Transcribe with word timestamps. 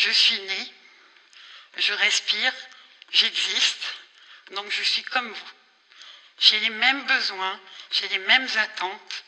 je 0.00 0.10
suis 0.10 0.40
né, 0.40 0.72
je 1.76 1.92
respire, 1.92 2.54
j'existe, 3.12 3.84
donc 4.52 4.70
je 4.70 4.82
suis 4.82 5.02
comme 5.02 5.30
vous. 5.30 5.50
J'ai 6.38 6.58
les 6.60 6.70
mêmes 6.70 7.04
besoins, 7.04 7.60
j'ai 7.90 8.08
les 8.08 8.18
mêmes 8.20 8.48
attentes, 8.56 9.24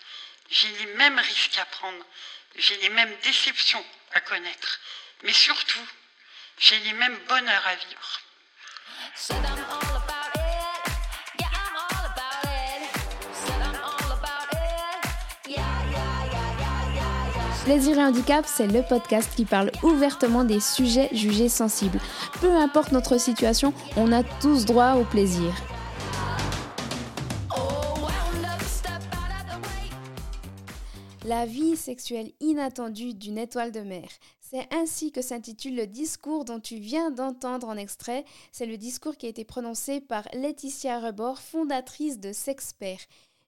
j'ai 0.50 0.68
les 0.68 0.86
mêmes 0.94 1.18
risques 1.18 1.58
à 1.58 1.66
prendre, 1.66 2.04
j'ai 2.56 2.76
les 2.78 2.88
mêmes 2.88 3.14
déceptions 3.22 3.84
à 4.12 4.20
connaître, 4.20 4.80
mais 5.24 5.34
surtout, 5.34 5.86
j'ai 6.58 6.78
les 6.78 6.94
mêmes 6.94 7.18
bonheurs 7.28 7.66
à 7.66 7.74
vivre. 7.74 8.20
Plaisir 17.64 17.96
et 17.96 18.02
handicap, 18.02 18.44
c'est 18.44 18.66
le 18.66 18.82
podcast 18.82 19.30
qui 19.36 19.44
parle 19.44 19.70
ouvertement 19.84 20.42
des 20.42 20.58
sujets 20.58 21.08
jugés 21.12 21.48
sensibles. 21.48 22.00
Peu 22.40 22.50
importe 22.50 22.90
notre 22.90 23.18
situation, 23.18 23.72
on 23.96 24.10
a 24.10 24.24
tous 24.40 24.64
droit 24.64 24.94
au 24.94 25.04
plaisir. 25.04 25.54
La 31.24 31.46
vie 31.46 31.76
sexuelle 31.76 32.32
inattendue 32.40 33.14
d'une 33.14 33.38
étoile 33.38 33.70
de 33.70 33.80
mer. 33.80 34.08
C'est 34.40 34.66
ainsi 34.74 35.12
que 35.12 35.22
s'intitule 35.22 35.76
le 35.76 35.86
discours 35.86 36.44
dont 36.44 36.58
tu 36.58 36.78
viens 36.78 37.12
d'entendre 37.12 37.68
en 37.68 37.76
extrait. 37.76 38.24
C'est 38.50 38.66
le 38.66 38.76
discours 38.76 39.16
qui 39.16 39.26
a 39.26 39.28
été 39.28 39.44
prononcé 39.44 40.00
par 40.00 40.24
Laetitia 40.32 40.98
Rebord, 40.98 41.38
fondatrice 41.38 42.18
de 42.18 42.32
Sexpert. 42.32 42.98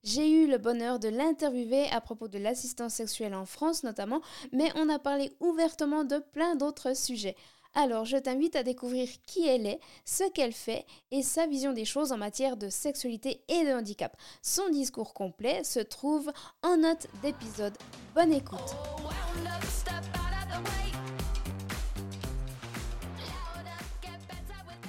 J'ai 0.05 0.31
eu 0.31 0.47
le 0.47 0.59
bonheur 0.59 0.99
de 0.99 1.09
l'interviewer 1.09 1.89
à 1.91 1.99
propos 2.03 2.29
de 2.29 2.39
l'assistance 2.39 2.93
sexuelle 2.93 3.35
en 3.35 3.47
France 3.47 3.85
notamment, 3.85 4.21
mais 4.53 4.71
on 4.77 4.91
a 4.91 4.99
parlé 4.99 5.33
ouvertement 5.41 6.05
de 6.05 6.19
plein 6.19 6.57
d'autres 6.57 6.95
sujets. 6.95 7.37
Alors 7.73 8.05
je 8.05 8.19
t'invite 8.19 8.55
à 8.55 8.63
découvrir 8.63 9.09
qui 9.27 9.49
elle 9.49 9.67
est, 9.67 9.81
ce 10.05 10.29
qu'elle 10.31 10.53
fait 10.53 10.85
et 11.11 11.23
sa 11.23 11.47
vision 11.47 11.73
des 11.73 11.87
choses 11.87 12.13
en 12.13 12.19
matière 12.19 12.59
de 12.59 12.69
sexualité 12.69 13.41
et 13.49 13.65
de 13.65 13.73
handicap. 13.73 14.15
Son 14.43 14.69
discours 14.69 15.15
complet 15.15 15.65
se 15.65 15.81
trouve 15.81 16.31
en 16.63 16.77
note 16.77 17.07
d'épisode. 17.23 17.77
Bonne 18.15 18.35
écoute. 18.35 18.77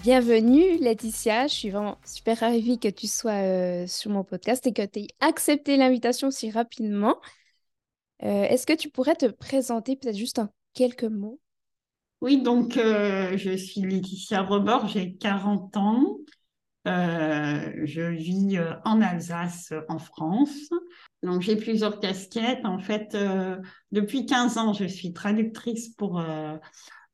Bienvenue 0.06 0.78
Laetitia, 0.82 1.48
je 1.48 1.54
suis 1.56 1.70
vraiment 1.72 1.98
super 2.06 2.42
ravie 2.42 2.78
que 2.78 2.90
tu 2.90 3.08
sois 3.08 3.42
euh, 3.42 3.88
sur 3.88 4.12
mon 4.12 4.24
podcast 4.24 4.68
et 4.68 4.72
que 4.72 4.86
tu 4.86 5.00
aies 5.00 5.08
accepté 5.20 5.78
l'invitation 5.78 6.30
si 6.30 6.52
rapidement. 6.52 7.16
Euh, 8.22 8.44
est-ce 8.44 8.68
que 8.68 8.74
tu 8.74 8.92
pourrais 8.92 9.16
te 9.16 9.26
présenter 9.26 9.96
peut-être 9.96 10.16
juste 10.16 10.38
en 10.38 10.50
quelques 10.76 11.06
mots? 11.06 11.40
Oui, 12.22 12.40
donc 12.40 12.78
euh, 12.78 13.36
je 13.36 13.58
suis 13.58 13.82
Laetitia 13.82 14.44
Rebord, 14.44 14.90
j'ai 14.90 15.16
40 15.16 15.76
ans. 15.76 16.18
je 16.86 18.12
vis 18.12 18.60
en 18.84 19.02
Alsace, 19.02 19.74
en 19.90 19.98
France. 19.98 20.70
Donc 21.24 21.42
j'ai 21.42 21.56
plusieurs 21.56 22.00
casquettes. 22.00 22.64
En 22.64 22.78
fait, 22.78 23.18
depuis 23.92 24.28
15 24.28 24.60
ans, 24.60 24.72
je 24.72 24.86
suis 24.86 25.14
traductrice 25.14 25.96
pour 25.96 26.20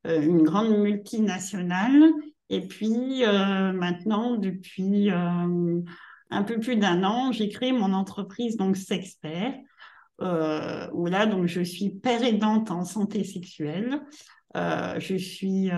une 0.03 0.44
grande 0.44 0.78
multinationale 0.78 2.12
et 2.52 2.60
puis 2.60 3.26
euh, 3.26 3.72
maintenant, 3.72 4.36
depuis 4.36 5.10
euh, 5.10 5.82
un 6.30 6.44
peu 6.44 6.60
plus 6.60 6.76
d'un 6.76 7.02
an, 7.06 7.32
j'ai 7.32 7.48
créé 7.48 7.72
mon 7.72 7.94
entreprise 7.94 8.58
donc 8.58 8.76
Sexpert, 8.76 9.56
euh, 10.22 10.88
où 10.92 11.06
là 11.06 11.26
donc 11.26 11.48
je 11.48 11.62
suis 11.62 11.92
père 11.92 12.22
aidante 12.22 12.70
en 12.70 12.84
santé 12.84 13.24
sexuelle. 13.24 14.02
je 14.54 15.16
suis 15.16 15.72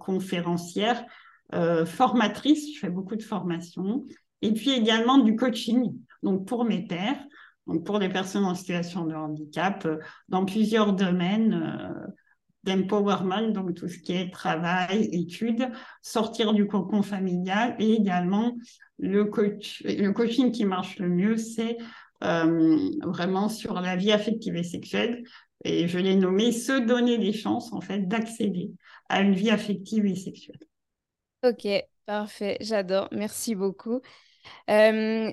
conférencière, 0.00 1.04
formatrice, 1.86 2.74
je 2.74 2.80
fais 2.80 2.90
beaucoup 2.90 3.16
de 3.16 3.22
formations, 3.22 4.04
et 4.42 4.52
puis 4.52 4.70
également 4.70 5.18
du 5.18 5.36
coaching, 5.36 5.94
donc 6.24 6.44
pour 6.44 6.64
mes 6.64 6.88
pères, 6.88 7.24
donc 7.68 7.86
pour 7.86 8.00
les 8.00 8.08
personnes 8.08 8.44
en 8.44 8.56
situation 8.56 9.04
de 9.04 9.14
handicap, 9.14 9.86
dans 10.28 10.44
plusieurs 10.44 10.92
domaines 10.92 12.12
d'empowerment, 12.64 13.52
donc 13.52 13.74
tout 13.74 13.88
ce 13.88 13.98
qui 13.98 14.12
est 14.12 14.30
travail, 14.30 15.08
études, 15.12 15.68
sortir 16.02 16.52
du 16.52 16.66
cocon 16.66 17.02
familial 17.02 17.74
et 17.78 17.94
également 17.94 18.56
le, 18.98 19.24
coach, 19.24 19.82
le 19.84 20.10
coaching 20.10 20.52
qui 20.52 20.64
marche 20.64 20.98
le 20.98 21.08
mieux, 21.08 21.36
c'est 21.36 21.78
euh, 22.22 22.90
vraiment 23.02 23.48
sur 23.48 23.80
la 23.80 23.96
vie 23.96 24.12
affective 24.12 24.56
et 24.56 24.62
sexuelle. 24.62 25.22
Et 25.64 25.88
je 25.88 25.98
l'ai 25.98 26.16
nommé 26.16 26.52
se 26.52 26.78
donner 26.78 27.16
les 27.16 27.32
chances, 27.32 27.72
en 27.72 27.80
fait, 27.80 28.06
d'accéder 28.08 28.70
à 29.08 29.20
une 29.20 29.34
vie 29.34 29.50
affective 29.50 30.06
et 30.06 30.16
sexuelle. 30.16 30.60
Ok, 31.42 31.66
parfait, 32.06 32.58
j'adore, 32.60 33.08
merci 33.12 33.54
beaucoup. 33.54 34.00
Euh, 34.68 35.30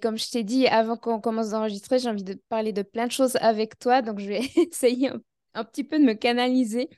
comme 0.00 0.18
je 0.18 0.30
t'ai 0.30 0.44
dit 0.44 0.66
avant 0.66 0.96
qu'on 0.96 1.20
commence 1.20 1.50
d'enregistrer, 1.50 1.98
j'ai 1.98 2.08
envie 2.08 2.24
de 2.24 2.34
parler 2.48 2.72
de 2.72 2.82
plein 2.82 3.06
de 3.06 3.12
choses 3.12 3.36
avec 3.36 3.78
toi, 3.78 4.02
donc 4.02 4.18
je 4.18 4.28
vais 4.28 4.40
essayer 4.70 5.08
un 5.08 5.20
un 5.54 5.64
petit 5.64 5.84
peu 5.84 5.98
de 5.98 6.04
me 6.04 6.14
canaliser. 6.14 6.88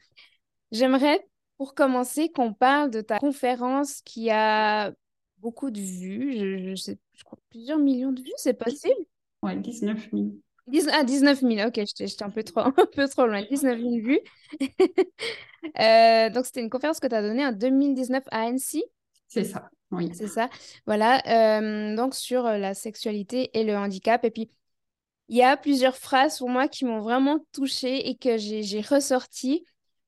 J'aimerais, 0.73 1.25
pour 1.57 1.75
commencer, 1.75 2.31
qu'on 2.31 2.53
parle 2.53 2.91
de 2.91 3.01
ta 3.01 3.19
conférence 3.19 4.01
qui 4.03 4.31
a 4.31 4.93
beaucoup 5.39 5.71
de 5.71 5.81
vues. 5.81 6.69
Je, 6.71 6.75
sais, 6.75 6.99
je 7.13 7.25
crois 7.25 7.39
plusieurs 7.51 7.79
millions 7.79 8.13
de 8.13 8.21
vues, 8.21 8.33
c'est 8.37 8.55
possible? 8.55 8.95
Oui, 9.43 9.57
19 9.61 10.09
000. 10.13 10.89
ah, 10.93 11.05
19 11.05 11.41
000, 11.41 11.69
ok, 11.69 11.81
j'étais 11.97 12.23
un, 12.23 12.31
peu 12.31 12.43
trop, 12.43 12.61
un 12.61 12.73
peu 12.73 13.09
trop 13.09 13.27
loin. 13.27 13.43
19 13.43 13.79
000 13.79 13.91
vues. 14.01 14.21
Euh, 15.81 16.29
donc, 16.29 16.45
c'était 16.45 16.61
une 16.61 16.69
conférence 16.69 17.01
que 17.01 17.07
tu 17.07 17.15
as 17.15 17.23
donnée 17.23 17.47
en 17.47 17.51
2019 17.51 18.23
à 18.31 18.43
Annecy? 18.43 18.85
C'est 19.29 19.45
ça, 19.45 19.71
oui. 19.91 20.11
C'est 20.13 20.29
ça. 20.29 20.51
Voilà, 20.85 21.23
euh, 21.27 21.97
donc 21.97 22.15
sur 22.15 22.45
euh, 22.45 22.59
la 22.59 22.75
sexualité 22.75 23.51
et 23.59 23.65
le 23.65 23.75
handicap. 23.75 24.23
Et 24.27 24.31
puis, 24.31 24.51
il 25.29 25.37
y 25.37 25.43
a 25.43 25.57
plusieurs 25.57 25.97
phrases 25.97 26.39
pour 26.39 26.49
moi 26.49 26.69
qui 26.69 26.85
m'ont 26.85 27.01
vraiment 27.01 27.39
touchée 27.53 28.09
et 28.09 28.17
que 28.17 28.37
j'ai 28.37 28.81
ressorti. 28.81 29.65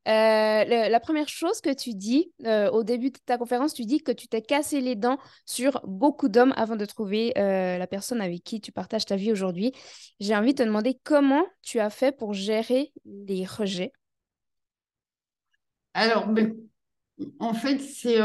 Euh, 0.07 0.89
la 0.89 1.01
première 1.01 1.29
chose 1.29 1.61
que 1.61 1.75
tu 1.75 1.93
dis 1.95 2.31
euh, 2.45 2.71
au 2.71 2.85
début 2.85 3.11
de 3.11 3.19
ta 3.27 3.39
conférence, 3.39 3.75
tu 3.75 3.85
dis 3.85 4.01
que 4.01 4.13
tu 4.13 4.29
t'es 4.29 4.41
cassé 4.41 4.81
les 4.81 4.95
dents 4.95 5.19
sur 5.47 5.81
beaucoup 5.85 6.29
d'hommes 6.29 6.55
avant 6.57 6.77
de 6.77 6.85
trouver 6.85 7.37
euh, 7.39 7.77
la 7.77 7.87
personne 7.89 8.21
avec 8.21 8.45
qui 8.45 8.61
tu 8.61 8.71
partages 8.71 9.05
ta 9.05 9.17
vie 9.17 9.33
aujourd'hui. 9.33 9.73
J'ai 10.21 10.37
envie 10.37 10.55
de 10.55 10.59
te 10.59 10.63
demander 10.63 10.97
comment 11.03 11.45
tu 11.63 11.81
as 11.81 11.91
fait 11.91 12.17
pour 12.17 12.35
gérer 12.35 12.93
les 13.05 13.45
rejets. 13.45 13.93
Alors, 15.95 16.29
ben, 16.29 16.55
en 17.41 17.55
fait, 17.55 17.79
c'est 17.79 18.19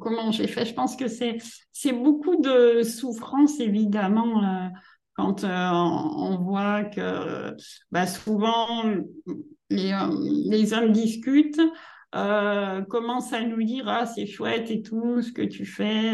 comment 0.00 0.32
j'ai 0.32 0.48
fait? 0.48 0.64
Je 0.64 0.72
pense 0.72 0.96
que 0.96 1.06
c'est 1.06 1.92
beaucoup 1.92 2.36
de 2.36 2.82
souffrance, 2.82 3.60
évidemment 3.60 4.72
quand 5.14 5.44
euh, 5.44 5.70
on 5.70 6.38
voit 6.38 6.84
que 6.84 7.54
bah, 7.90 8.06
souvent 8.06 8.84
les, 9.70 9.92
euh, 9.92 10.08
les, 10.50 10.72
hommes 10.72 10.92
discutent, 10.92 11.60
euh, 12.14 12.82
commencent 12.82 13.32
à 13.32 13.42
nous 13.42 13.62
dire 13.62 13.88
ah 13.88 14.06
c'est 14.06 14.26
chouette 14.26 14.70
et 14.70 14.82
tout 14.82 15.22
ce 15.22 15.32
que 15.32 15.42
tu 15.42 15.64
fais, 15.64 16.12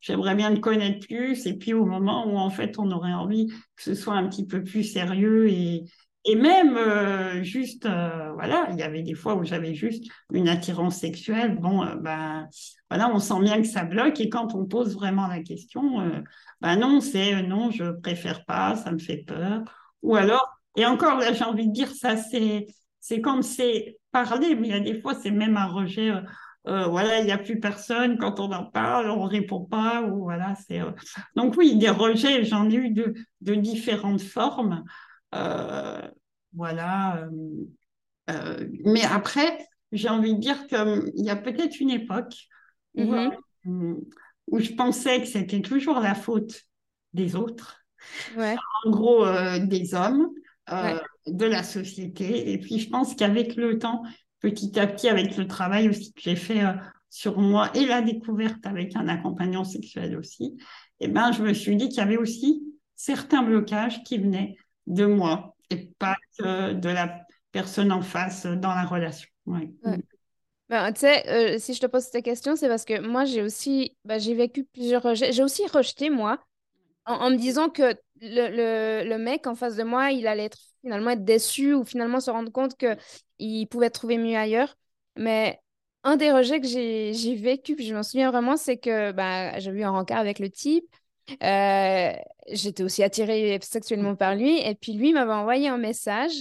j'aimerais 0.00 0.34
bien 0.34 0.54
te 0.54 0.60
connaître 0.60 1.06
plus. 1.06 1.46
Et 1.46 1.54
puis 1.56 1.74
au 1.74 1.86
moment 1.86 2.26
où 2.26 2.36
en 2.36 2.50
fait 2.50 2.78
on 2.78 2.90
aurait 2.90 3.12
envie 3.12 3.48
que 3.48 3.82
ce 3.82 3.94
soit 3.94 4.14
un 4.14 4.28
petit 4.28 4.46
peu 4.46 4.62
plus 4.62 4.84
sérieux 4.84 5.48
et, 5.48 5.84
et 6.24 6.36
même 6.36 7.42
juste 7.42 7.86
voilà, 7.86 8.68
il 8.70 8.78
y 8.78 8.82
avait 8.82 9.02
des 9.02 9.14
fois 9.14 9.34
où 9.34 9.44
j'avais 9.44 9.74
juste 9.74 10.04
une 10.32 10.48
attirance 10.48 10.96
sexuelle. 10.96 11.58
Bon 11.58 11.84
ben 11.96 12.48
voilà, 12.90 13.10
on 13.12 13.18
sent 13.18 13.40
bien 13.40 13.60
que 13.60 13.68
ça 13.68 13.84
bloque 13.84 14.20
et 14.20 14.28
quand 14.28 14.54
on 14.54 14.64
pose 14.64 14.94
vraiment 14.94 15.26
la 15.26 15.42
question 15.42 16.22
ben 16.64 16.76
non, 16.76 17.00
c'est 17.02 17.34
euh, 17.34 17.42
non, 17.42 17.70
je 17.70 17.90
préfère 18.00 18.46
pas, 18.46 18.74
ça 18.76 18.90
me 18.90 18.98
fait 18.98 19.18
peur. 19.18 19.62
Ou 20.02 20.16
alors, 20.16 20.48
et 20.76 20.86
encore 20.86 21.18
là, 21.18 21.34
j'ai 21.34 21.44
envie 21.44 21.66
de 21.66 21.72
dire 21.72 21.90
ça, 21.90 22.16
c'est 22.16 22.66
comme 23.22 23.42
c'est 23.42 23.98
parler, 24.12 24.54
mais 24.54 24.68
il 24.68 24.70
y 24.70 24.74
a 24.74 24.80
des 24.80 24.98
fois, 24.98 25.14
c'est 25.14 25.30
même 25.30 25.58
un 25.58 25.66
rejet. 25.66 26.10
Euh, 26.10 26.20
euh, 26.66 26.86
voilà, 26.86 27.20
il 27.20 27.26
n'y 27.26 27.32
a 27.32 27.36
plus 27.38 27.60
personne. 27.60 28.16
Quand 28.16 28.40
on 28.40 28.50
en 28.50 28.64
parle, 28.64 29.10
on 29.10 29.24
répond 29.24 29.62
pas. 29.62 30.02
Ou 30.04 30.22
voilà, 30.22 30.54
c'est. 30.66 30.80
Donc 31.36 31.54
oui, 31.58 31.76
des 31.76 31.90
rejets, 31.90 32.44
j'en 32.44 32.70
ai 32.70 32.76
eu 32.76 32.90
de, 32.90 33.12
de 33.42 33.54
différentes 33.54 34.22
formes. 34.22 34.84
Voilà. 36.54 37.28
mais 38.84 39.04
après, 39.04 39.66
j'ai 39.92 40.08
envie 40.08 40.34
de 40.34 40.40
dire 40.40 40.66
qu'il 40.66 41.12
y 41.16 41.30
a 41.30 41.36
peut-être 41.36 41.80
une 41.80 41.90
époque 41.90 42.34
où, 42.94 43.02
mm-hmm 43.02 44.00
où 44.48 44.58
je 44.58 44.72
pensais 44.72 45.20
que 45.20 45.26
c'était 45.26 45.60
toujours 45.60 46.00
la 46.00 46.14
faute 46.14 46.62
des 47.12 47.36
autres, 47.36 47.84
en 48.84 48.90
gros 48.90 49.24
euh, 49.24 49.58
des 49.58 49.94
hommes, 49.94 50.28
euh, 50.70 50.98
de 51.26 51.46
la 51.46 51.62
société. 51.62 52.52
Et 52.52 52.58
puis 52.58 52.78
je 52.78 52.90
pense 52.90 53.14
qu'avec 53.14 53.56
le 53.56 53.78
temps, 53.78 54.02
petit 54.40 54.78
à 54.78 54.86
petit, 54.86 55.08
avec 55.08 55.36
le 55.36 55.46
travail 55.46 55.88
aussi 55.88 56.12
que 56.12 56.20
j'ai 56.20 56.36
fait 56.36 56.64
euh, 56.64 56.72
sur 57.08 57.38
moi 57.38 57.70
et 57.74 57.86
la 57.86 58.02
découverte 58.02 58.66
avec 58.66 58.96
un 58.96 59.08
accompagnant 59.08 59.64
sexuel 59.64 60.16
aussi, 60.16 60.56
eh 61.00 61.08
ben, 61.08 61.32
je 61.32 61.42
me 61.42 61.54
suis 61.54 61.76
dit 61.76 61.88
qu'il 61.88 61.98
y 61.98 62.00
avait 62.00 62.16
aussi 62.16 62.62
certains 62.94 63.42
blocages 63.42 64.02
qui 64.04 64.18
venaient 64.18 64.56
de 64.86 65.06
moi 65.06 65.53
et 65.70 65.90
pas 65.98 66.16
de 66.38 66.88
la 66.88 67.26
personne 67.52 67.92
en 67.92 68.02
face 68.02 68.46
dans 68.46 68.74
la 68.74 68.84
relation. 68.84 69.28
Ben, 70.70 70.92
tu 70.92 71.00
sais, 71.00 71.28
euh, 71.28 71.58
si 71.58 71.74
je 71.74 71.80
te 71.80 71.86
pose 71.86 72.04
cette 72.04 72.24
question, 72.24 72.56
c'est 72.56 72.68
parce 72.68 72.84
que 72.84 73.00
moi, 73.00 73.26
j'ai 73.26 73.42
aussi, 73.42 73.96
ben, 74.04 74.18
j'ai 74.18 74.34
vécu 74.34 74.64
plusieurs 74.64 75.02
rejets. 75.02 75.32
J'ai 75.32 75.42
aussi 75.42 75.66
rejeté, 75.66 76.08
moi, 76.08 76.38
en, 77.04 77.30
me 77.30 77.36
disant 77.36 77.68
que 77.68 77.94
le, 78.22 79.04
le, 79.04 79.18
mec 79.18 79.46
en 79.46 79.54
face 79.54 79.76
de 79.76 79.82
moi, 79.82 80.10
il 80.10 80.26
allait 80.26 80.48
finalement 80.80 81.10
être 81.10 81.24
déçu 81.24 81.74
ou 81.74 81.84
finalement 81.84 82.18
se 82.18 82.30
rendre 82.30 82.50
compte 82.50 82.76
qu'il 82.76 83.68
pouvait 83.68 83.90
trouver 83.90 84.16
mieux 84.16 84.36
ailleurs. 84.36 84.74
Mais 85.16 85.60
un 86.02 86.16
des 86.16 86.32
rejets 86.32 86.60
que 86.60 86.66
j'ai 86.66 87.34
vécu, 87.36 87.76
puis 87.76 87.86
je 87.86 87.94
m'en 87.94 88.02
souviens 88.02 88.30
vraiment, 88.30 88.56
c'est 88.56 88.78
que 88.78 89.12
ben, 89.12 89.58
j'ai 89.58 89.70
eu 89.70 89.84
un 89.84 89.90
rencard 89.90 90.18
avec 90.18 90.38
le 90.38 90.50
type. 90.50 90.88
Euh, 91.42 92.12
j'étais 92.50 92.82
aussi 92.82 93.02
attirée 93.02 93.58
sexuellement 93.62 94.16
par 94.16 94.34
lui. 94.34 94.58
Et 94.60 94.74
puis 94.74 94.92
lui 94.94 95.12
m'avait 95.12 95.32
envoyé 95.32 95.68
un 95.68 95.78
message 95.78 96.32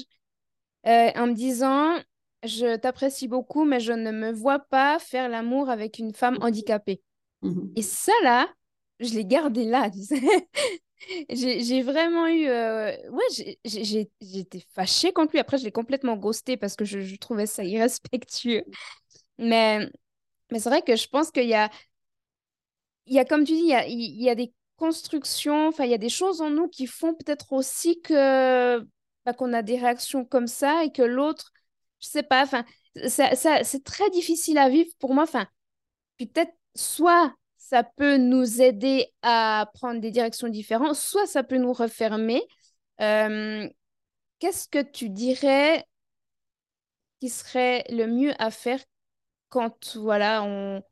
euh, 0.88 1.12
en 1.16 1.28
me 1.28 1.34
disant, 1.34 1.96
je 2.44 2.76
t'apprécie 2.78 3.28
beaucoup, 3.28 3.66
mais 3.66 3.80
je 3.80 3.94
ne 3.94 4.12
me 4.12 4.32
vois 4.32 4.60
pas 4.60 5.00
faire 5.00 5.30
l'amour 5.30 5.70
avec 5.70 6.00
une 6.00 6.14
femme 6.14 6.38
handicapée. 6.42 7.02
Mhm. 7.42 7.72
Et 7.76 7.82
ça, 7.82 8.12
là, 8.24 8.50
je 9.00 9.14
l'ai 9.14 9.26
gardé 9.26 9.66
là, 9.66 9.90
tu 9.92 10.02
sais. 10.04 10.22
J'ai 11.30 11.82
vraiment 11.84 12.28
eu... 12.28 12.48
euh, 12.48 12.92
Ouais, 13.12 13.56
j'étais 13.66 14.62
fâchée 14.74 15.12
contre 15.14 15.34
lui. 15.34 15.40
Après, 15.40 15.58
je 15.58 15.64
l'ai 15.66 15.72
complètement 15.72 16.16
ghosté 16.18 16.58
parce 16.58 16.76
que 16.78 16.86
je, 16.86 17.02
je 17.02 17.16
trouvais 17.18 17.46
ça 17.46 17.64
irrespectueux. 17.64 18.64
Mais, 19.40 19.90
mais 20.52 20.60
c'est 20.60 20.70
vrai 20.70 20.84
que 20.84 20.96
je 20.96 21.08
pense 21.10 21.32
qu'il 21.32 21.48
y 21.48 21.56
a, 21.56 21.70
il 23.06 23.14
y 23.16 23.20
a, 23.20 23.26
comme 23.26 23.44
tu 23.46 23.54
dis, 23.54 23.60
il 23.60 23.68
y 23.70 23.74
a, 23.76 23.86
il 23.88 24.22
y 24.22 24.30
a 24.30 24.36
des 24.36 24.54
constructions, 24.84 25.68
enfin, 25.70 25.86
il 25.86 25.92
y 25.92 25.94
a 25.94 25.98
des 25.98 26.10
choses 26.10 26.42
en 26.42 26.50
nous 26.50 26.68
qui 26.68 26.88
font 26.88 27.14
peut-être 27.16 27.54
aussi 27.54 28.02
que 28.02 28.80
bah, 29.26 29.34
qu'on 29.34 29.54
a 29.54 29.62
des 29.62 29.78
réactions 29.78 30.26
comme 30.26 30.48
ça 30.48 30.84
et 30.84 30.92
que 30.92 31.02
l'autre, 31.02 31.52
je 32.02 32.08
sais 32.08 32.24
pas, 32.24 32.44
enfin, 32.44 32.66
ça, 33.08 33.36
ça- 33.36 33.64
c'est 33.64 33.84
très 33.84 34.10
difficile 34.10 34.58
à 34.58 34.70
vivre 34.70 34.90
pour 35.00 35.14
moi. 35.14 35.24
Enfin, 35.24 35.48
peut-être 36.20 36.54
soit 36.76 37.34
ça 37.58 37.84
peut 37.84 38.18
nous 38.18 38.62
aider 38.62 39.08
à 39.24 39.70
prendre 39.74 40.02
des 40.02 40.12
directions 40.12 40.50
différentes, 40.50 40.96
soit 40.96 41.28
ça 41.28 41.44
peut 41.44 41.58
nous 41.58 41.74
refermer. 41.74 42.42
Euh, 43.02 43.68
qu'est-ce 44.40 44.68
que 44.70 44.82
tu 44.84 45.10
dirais 45.10 45.86
qui 47.20 47.30
serait 47.30 47.84
le 47.90 48.06
mieux 48.08 48.34
à 48.40 48.52
faire 48.52 48.80
quand 49.50 49.98
voilà, 49.98 50.44
on, 50.44 50.84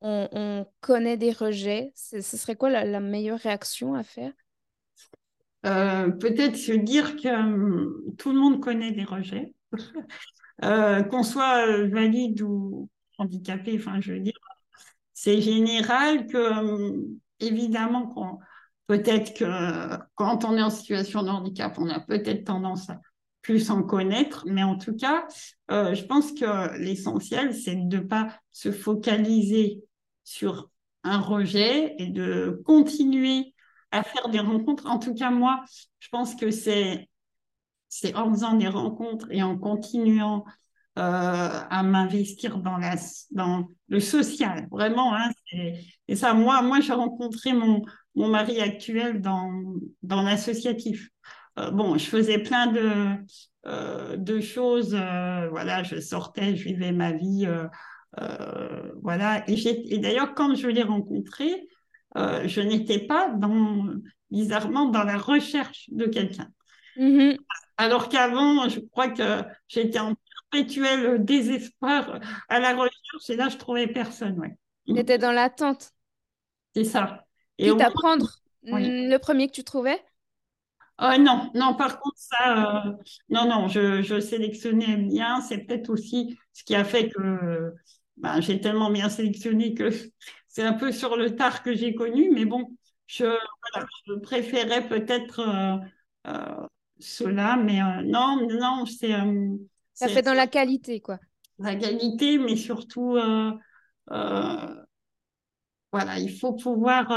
on, 0.00 0.28
on 0.32 0.66
connaît 0.80 1.16
des 1.16 1.32
rejets? 1.32 1.92
Ce 1.94 2.20
serait 2.20 2.56
quoi 2.56 2.70
la, 2.70 3.00
meilleure 3.00 3.38
réaction 3.38 3.94
à 3.94 4.02
faire? 4.02 4.32
Euh, 5.66 6.10
peut-être 6.10 6.56
se 6.56 6.72
dire 6.72 7.16
que 7.16 7.28
hum, 7.28 8.14
tout 8.16 8.32
le 8.32 8.38
monde 8.38 8.60
connaît 8.60 8.92
des 8.92 9.04
rejets, 9.04 9.54
Euh, 10.64 11.04
qu'on 11.04 11.22
soit 11.22 11.68
euh, 11.68 11.88
valide 11.88 12.42
ou 12.42 12.88
handicapé, 13.16 13.76
enfin, 13.78 14.00
je 14.00 14.12
veux 14.14 14.18
dire, 14.18 14.34
c'est 15.14 15.40
général 15.40 16.26
que, 16.26 16.38
hum, 16.38 17.04
évidemment, 17.40 18.08
qu'on- 18.08 18.40
peut-être 18.88 19.34
que 19.38 19.44
quand 20.16 20.44
on 20.44 20.56
est 20.56 20.62
en 20.62 20.70
situation 20.70 21.22
de 21.22 21.28
handicap, 21.28 21.78
on 21.78 21.88
a 21.88 22.00
peut-être 22.00 22.44
tendance 22.44 22.90
à 22.90 23.00
plus 23.42 23.70
en 23.70 23.84
connaître, 23.84 24.44
mais 24.48 24.64
en 24.64 24.76
tout 24.76 24.96
cas, 24.96 25.28
je 25.70 26.04
pense 26.06 26.32
que 26.32 26.76
l'essentiel, 26.78 27.54
c'est 27.54 27.76
de 27.76 27.98
ne 27.98 28.02
pas 28.02 28.28
se 28.50 28.72
focaliser 28.72 29.84
sur 30.28 30.68
un 31.04 31.20
rejet 31.20 31.94
et 31.98 32.08
de 32.08 32.60
continuer 32.66 33.54
à 33.90 34.02
faire 34.02 34.28
des 34.28 34.40
rencontres. 34.40 34.86
En 34.86 34.98
tout 34.98 35.14
cas, 35.14 35.30
moi, 35.30 35.64
je 36.00 36.08
pense 36.10 36.34
que 36.34 36.50
c'est 36.50 37.08
c'est 37.88 38.14
en 38.14 38.30
faisant 38.30 38.52
des 38.52 38.68
rencontres 38.68 39.28
et 39.30 39.42
en 39.42 39.56
continuant 39.56 40.44
euh, 40.98 41.00
à 41.70 41.82
m'investir 41.82 42.58
dans 42.58 42.78
le 43.88 44.00
social, 44.00 44.68
vraiment. 44.70 45.14
Hein, 45.14 45.30
et 46.06 46.14
ça, 46.14 46.34
moi, 46.34 46.60
moi 46.60 46.80
j'ai 46.80 46.92
rencontré 46.92 47.54
mon, 47.54 47.82
mari 48.14 48.60
actuel 48.60 49.22
dans, 49.22 49.50
dans 50.02 50.20
l'associatif. 50.20 51.08
Euh, 51.58 51.70
bon, 51.70 51.96
je 51.96 52.04
faisais 52.04 52.38
plein 52.40 52.66
de, 52.66 53.14
euh, 53.66 54.18
de 54.18 54.40
choses. 54.40 54.90
voilà, 54.90 55.82
je 55.84 55.98
sortais, 56.00 56.54
je 56.54 56.64
vivais 56.64 56.92
ma 56.92 57.12
vie. 57.12 57.48
Euh, 58.20 58.58
euh, 58.88 58.92
voilà. 59.02 59.44
Et, 59.48 59.98
d'ailleurs, 59.98 60.34
quand 60.34 60.54
je 60.54 60.68
l'ai 60.68 60.82
rencontré, 60.82 61.68
euh, 62.16 62.46
je 62.46 62.60
n'étais 62.60 63.00
pas 63.00 63.28
dans, 63.28 63.86
bizarrement 64.30 64.86
dans 64.86 65.04
la 65.04 65.18
recherche 65.18 65.88
de 65.90 66.06
quelqu'un. 66.06 66.48
Mhm. 66.96 67.36
Alors 67.76 68.08
qu'avant, 68.08 68.68
je 68.68 68.80
crois 68.80 69.08
que 69.08 69.42
j'étais 69.68 70.00
en 70.00 70.14
perpétuel 70.50 71.24
désespoir 71.24 72.18
à 72.48 72.58
la 72.58 72.74
recherche 72.74 73.28
et 73.28 73.36
là, 73.36 73.48
je 73.48 73.56
trouvais 73.56 73.86
personne. 73.86 74.38
Ouais. 74.38 74.56
T'étais 74.92 75.18
dans 75.18 75.32
l'attente. 75.32 75.92
C'est 76.74 76.84
ça. 76.84 77.24
Et 77.58 77.70
Quitte 77.70 77.80
à 77.80 77.84
moins, 77.84 77.92
prendre 77.92 78.30
oui. 78.64 79.08
le 79.08 79.16
premier 79.18 79.48
que 79.48 79.52
tu 79.52 79.64
trouvais? 79.64 80.02
Oh, 81.00 81.12
non, 81.20 81.50
non, 81.54 81.74
par 81.74 82.00
contre, 82.00 82.16
ça, 82.18 82.86
euh, 82.86 82.92
non, 83.28 83.46
non, 83.48 83.68
je, 83.68 84.02
je 84.02 84.18
sélectionnais 84.18 84.96
bien. 84.96 85.40
C'est 85.40 85.58
peut-être 85.58 85.90
aussi 85.90 86.36
ce 86.52 86.64
qui 86.64 86.74
a 86.74 86.82
fait 86.82 87.08
que 87.08 87.72
ben, 88.20 88.40
j'ai 88.40 88.60
tellement 88.60 88.90
bien 88.90 89.08
sélectionné 89.08 89.74
que 89.74 89.90
c'est 90.48 90.62
un 90.62 90.72
peu 90.74 90.92
sur 90.92 91.16
le 91.16 91.34
tard 91.34 91.62
que 91.62 91.74
j'ai 91.74 91.94
connu. 91.94 92.30
Mais 92.32 92.44
bon, 92.44 92.76
je, 93.06 93.24
voilà, 93.24 93.86
je 94.06 94.14
préférais 94.14 94.88
peut-être 94.88 95.40
euh, 95.40 95.76
euh, 96.30 96.66
cela. 96.98 97.56
Mais 97.56 97.80
euh, 97.80 98.02
non, 98.04 98.46
non, 98.50 98.84
c'est 98.86 99.14
Ça 99.94 100.08
fait 100.08 100.22
dans 100.22 100.34
la 100.34 100.46
qualité, 100.46 101.00
quoi. 101.00 101.18
la 101.58 101.74
qualité, 101.74 102.38
mais 102.38 102.56
surtout, 102.56 103.18
voilà, 105.90 106.18
il 106.18 106.38
faut 106.38 106.52
pouvoir 106.52 107.10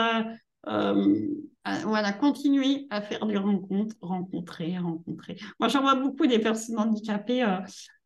euh, 1.68 1.84
voilà, 1.84 2.12
continuer 2.14 2.88
à 2.90 3.02
faire 3.02 3.26
des 3.26 3.38
rencontres, 3.38 3.96
rencontrer, 4.02 4.78
rencontrer. 4.78 5.38
Moi, 5.60 5.70
j'en 5.70 5.82
vois 5.82 5.96
beaucoup 5.96 6.26
des 6.26 6.40
personnes 6.40 6.80
handicapées 6.80 7.46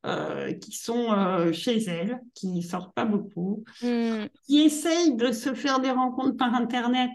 euh, 0.06 0.54
qui 0.54 0.72
sont 0.78 1.12
euh, 1.12 1.52
chez 1.52 1.84
elles, 1.86 2.20
qui 2.34 2.62
sortent 2.62 2.94
pas 2.94 3.06
beaucoup, 3.06 3.64
Mm. 3.82 4.26
qui 4.46 4.62
essayent 4.62 5.16
de 5.16 5.32
se 5.32 5.54
faire 5.54 5.80
des 5.80 5.92
rencontres 5.92 6.38
par 6.38 6.54
Internet. 6.54 7.10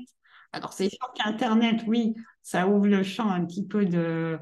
Alors, 0.53 0.73
c'est 0.73 0.89
sûr 0.89 1.13
qu'Internet, 1.15 1.83
oui, 1.87 2.15
ça 2.43 2.67
ouvre 2.67 2.89
le 2.89 3.03
champ 3.03 3.31
un 3.31 3.45
petit 3.47 3.65
peu 3.67 3.85
de, 3.87 4.39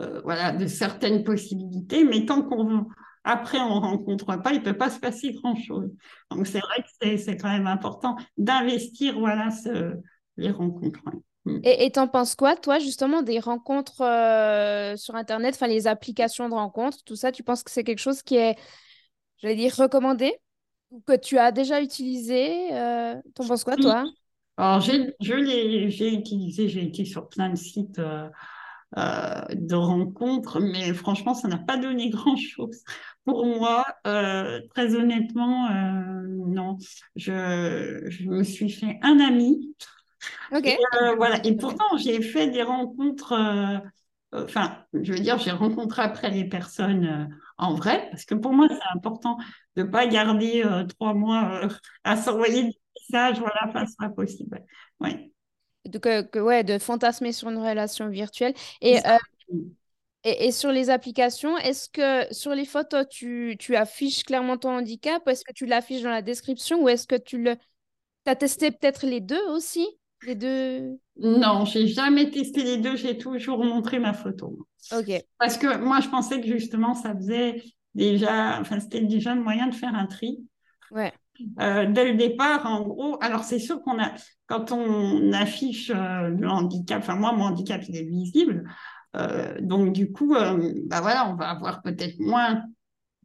euh, 0.00 0.20
voilà, 0.22 0.52
de 0.52 0.66
certaines 0.66 1.24
possibilités, 1.24 2.04
mais 2.04 2.24
tant 2.24 2.42
qu'on 2.42 2.86
après 3.24 3.58
on 3.58 3.80
rencontre 3.80 4.36
pas, 4.40 4.52
il 4.52 4.62
peut 4.62 4.76
pas 4.76 4.88
se 4.90 5.00
passer 5.00 5.32
grand-chose. 5.32 5.90
Donc, 6.30 6.46
c'est 6.46 6.60
vrai 6.60 6.82
que 6.82 6.88
c'est 7.02 7.16
c'est 7.18 7.36
quand 7.36 7.48
même 7.50 7.66
important 7.66 8.16
d'investir, 8.38 9.18
voilà, 9.18 9.50
ce- 9.50 9.96
les 10.36 10.50
rencontres. 10.52 11.00
Mm. 11.48 11.64
Et 11.64 11.90
t'en 11.90 12.06
penses 12.08 12.34
quoi, 12.36 12.54
toi, 12.56 12.78
justement, 12.78 13.22
des 13.22 13.40
rencontres 13.40 14.00
euh, 14.02 14.96
sur 14.96 15.16
Internet, 15.16 15.54
enfin 15.56 15.66
les 15.66 15.86
applications 15.88 16.48
de 16.48 16.54
rencontres, 16.54 16.98
tout 17.04 17.16
ça, 17.16 17.32
tu 17.32 17.42
penses 17.42 17.64
que 17.64 17.70
c'est 17.70 17.82
quelque 17.84 17.98
chose 17.98 18.22
qui 18.22 18.36
est, 18.36 18.56
j'allais 19.38 19.56
dire, 19.56 19.74
recommandé 19.76 20.38
ou 20.90 21.00
que 21.02 21.16
tu 21.16 21.38
as 21.38 21.52
déjà 21.52 21.82
utilisé? 21.82 22.72
euh, 22.74 23.16
t'en 23.34 23.46
penses 23.46 23.64
quoi, 23.64 23.78
Oui. 23.78 23.92
toi? 23.92 24.10
Alors, 24.56 24.80
j'ai, 24.80 25.14
je 25.20 25.34
l'ai, 25.34 25.90
j'ai 25.90 26.14
utilisé, 26.14 26.68
j'ai 26.68 26.84
été 26.84 27.04
sur 27.04 27.28
plein 27.28 27.50
de 27.50 27.56
sites 27.56 27.98
euh, 27.98 28.28
de 28.96 29.74
rencontres, 29.74 30.60
mais 30.60 30.92
franchement, 30.94 31.34
ça 31.34 31.48
n'a 31.48 31.58
pas 31.58 31.76
donné 31.78 32.10
grand-chose. 32.10 32.82
Pour 33.24 33.46
moi, 33.46 33.84
très 34.04 34.94
honnêtement, 34.94 35.68
non. 36.46 36.78
Je, 37.16 38.04
je 38.08 38.24
me 38.28 38.42
suis 38.44 38.70
fait 38.70 38.98
un 39.02 39.20
ami. 39.20 39.74
Et, 40.64 40.76
euh, 41.02 41.14
voilà. 41.16 41.44
Et 41.46 41.56
pourtant, 41.56 41.96
j'ai 41.96 42.22
fait 42.22 42.48
des 42.50 42.62
rencontres. 42.62 43.32
euh, 43.32 43.78
euh, 44.34 44.44
Enfin, 44.44 44.84
je 44.92 45.12
veux 45.12 45.20
dire, 45.20 45.38
j'ai 45.38 45.50
rencontré 45.50 46.02
après 46.02 46.30
les 46.30 46.44
personnes 46.44 47.06
euh, 47.06 47.34
en 47.58 47.74
vrai, 47.74 48.08
parce 48.10 48.24
que 48.24 48.34
pour 48.34 48.52
moi, 48.52 48.66
c'est 48.70 48.96
important 48.96 49.38
de 49.76 49.82
ne 49.82 49.88
pas 49.88 50.06
garder 50.06 50.64
trois 50.98 51.14
mois 51.14 51.62
à 52.04 52.16
s'envoyer 52.16 52.64
des 52.64 52.78
messages. 53.00 53.38
Voilà, 53.40 53.60
enfin, 53.68 53.86
c'est 53.86 53.98
pas 53.98 54.10
possible. 54.10 54.62
Ouais. 55.00 55.32
De, 55.86 55.98
que, 55.98 56.22
que- 56.22 56.38
ouais, 56.38 56.64
de 56.64 56.78
fantasmer 56.78 57.32
sur 57.32 57.48
une 57.48 57.58
relation 57.58 58.08
virtuelle. 58.08 58.54
Et, 58.80 58.98
et 60.24 60.52
sur 60.52 60.72
les 60.72 60.90
applications, 60.90 61.56
est-ce 61.58 61.88
que 61.88 62.32
sur 62.34 62.54
les 62.54 62.64
photos, 62.66 63.06
tu, 63.08 63.56
tu 63.58 63.76
affiches 63.76 64.24
clairement 64.24 64.58
ton 64.58 64.70
handicap? 64.76 65.22
Ou 65.26 65.30
est-ce 65.30 65.44
que 65.44 65.52
tu 65.52 65.66
l'affiches 65.66 66.02
dans 66.02 66.10
la 66.10 66.22
description? 66.22 66.82
Ou 66.82 66.88
est-ce 66.88 67.06
que 67.06 67.14
tu 67.16 67.38
le... 67.42 67.56
as 68.26 68.36
testé 68.36 68.70
peut-être 68.72 69.06
les 69.06 69.20
deux 69.20 69.42
aussi? 69.50 69.86
Les 70.22 70.34
deux? 70.34 70.98
Non, 71.16 71.64
j'ai 71.64 71.86
jamais 71.86 72.30
testé 72.30 72.62
les 72.62 72.78
deux, 72.78 72.96
j'ai 72.96 73.18
toujours 73.18 73.64
montré 73.64 73.98
ma 73.98 74.12
photo. 74.12 74.66
Ok. 74.92 75.10
Parce 75.38 75.58
que 75.58 75.78
moi, 75.78 76.00
je 76.00 76.08
pensais 76.08 76.40
que 76.40 76.46
justement, 76.46 76.94
ça 76.94 77.14
faisait 77.14 77.62
déjà, 77.94 78.60
enfin, 78.60 78.80
c'était 78.80 79.02
déjà 79.02 79.34
le 79.34 79.42
moyen 79.42 79.66
de 79.68 79.74
faire 79.74 79.94
un 79.94 80.06
tri. 80.06 80.40
Ouais. 80.90 81.12
Euh, 81.60 81.86
dès 81.90 82.10
le 82.10 82.16
départ, 82.16 82.66
en 82.66 82.82
gros, 82.82 83.16
alors 83.20 83.44
c'est 83.44 83.60
sûr 83.60 83.80
qu'on 83.82 84.00
a, 84.00 84.12
quand 84.46 84.72
on 84.72 85.32
affiche 85.32 85.90
euh, 85.94 86.28
le 86.28 86.48
handicap, 86.48 87.00
enfin 87.00 87.14
moi, 87.14 87.32
mon 87.32 87.44
handicap, 87.44 87.80
il 87.88 87.96
est 87.96 88.04
visible. 88.04 88.68
Euh, 89.16 89.56
donc 89.60 89.92
du 89.92 90.10
coup, 90.12 90.34
bah 90.34 91.00
voilà, 91.00 91.30
on 91.30 91.36
va 91.36 91.50
avoir 91.50 91.82
peut-être 91.82 92.18
moins 92.18 92.64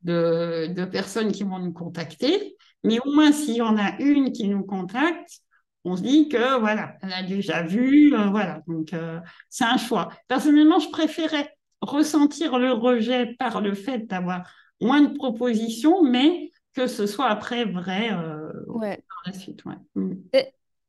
de, 0.04 0.68
de 0.74 0.86
personnes 0.86 1.32
qui 1.32 1.44
vont 1.44 1.60
nous 1.60 1.74
contacter. 1.74 2.56
Mais 2.84 3.00
au 3.00 3.12
moins, 3.12 3.32
s'il 3.32 3.56
y 3.56 3.62
en 3.62 3.78
a 3.78 4.00
une 4.00 4.32
qui 4.32 4.48
nous 4.48 4.64
contacte, 4.64 5.40
on 5.86 5.96
se 5.98 6.02
dit 6.02 6.30
que 6.30 6.60
voilà, 6.60 6.96
elle 7.02 7.14
a 7.14 7.24
déjà 7.24 7.64
vu, 7.64 8.14
euh, 8.14 8.30
voilà. 8.30 8.62
Donc, 8.68 8.94
euh, 8.94 9.20
c'est 9.50 9.66
un 9.66 9.78
choix. 9.78 10.10
Personnellement, 10.28 10.80
je 10.80 10.90
préférais 10.90 11.54
ressentir 11.82 12.58
le 12.58 12.72
rejet 12.72 13.36
par 13.38 13.62
le 13.62 13.74
fait 13.74 14.08
d'avoir 14.08 14.50
moins 14.80 15.02
de 15.02 15.14
propositions, 15.18 16.04
mais 16.04 16.52
que 16.74 16.88
ce 16.88 17.06
soit 17.06 17.28
après 17.28 17.66
vrai 17.66 18.12
euh, 18.14 18.52
Ouais. 18.68 18.98
par 19.08 19.34
la 19.34 19.34
suite. 19.34 19.64
Ouais. 19.66 19.76
Mm. 19.96 20.14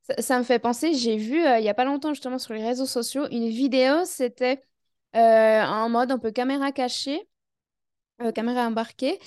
Ça, 0.02 0.14
ça 0.22 0.38
me 0.38 0.44
fait 0.44 0.58
penser, 0.58 0.94
j'ai 0.94 1.16
vu 1.16 1.38
il 1.38 1.60
n'y 1.62 1.68
a 1.68 1.74
pas 1.74 1.84
longtemps 1.84 2.12
justement 2.12 2.38
sur 2.38 2.52
les 2.54 2.62
réseaux 2.64 2.86
sociaux 2.86 3.26
une 3.30 3.48
vidéo, 3.48 4.04
c'était 4.04 4.60
en 5.14 5.88
mode 5.88 6.10
un 6.10 6.18
peu 6.18 6.30
caméra 6.30 6.72
cachée, 6.72 7.26
euh, 8.22 8.32
caméra 8.32 8.66
embarquée, 8.66 9.18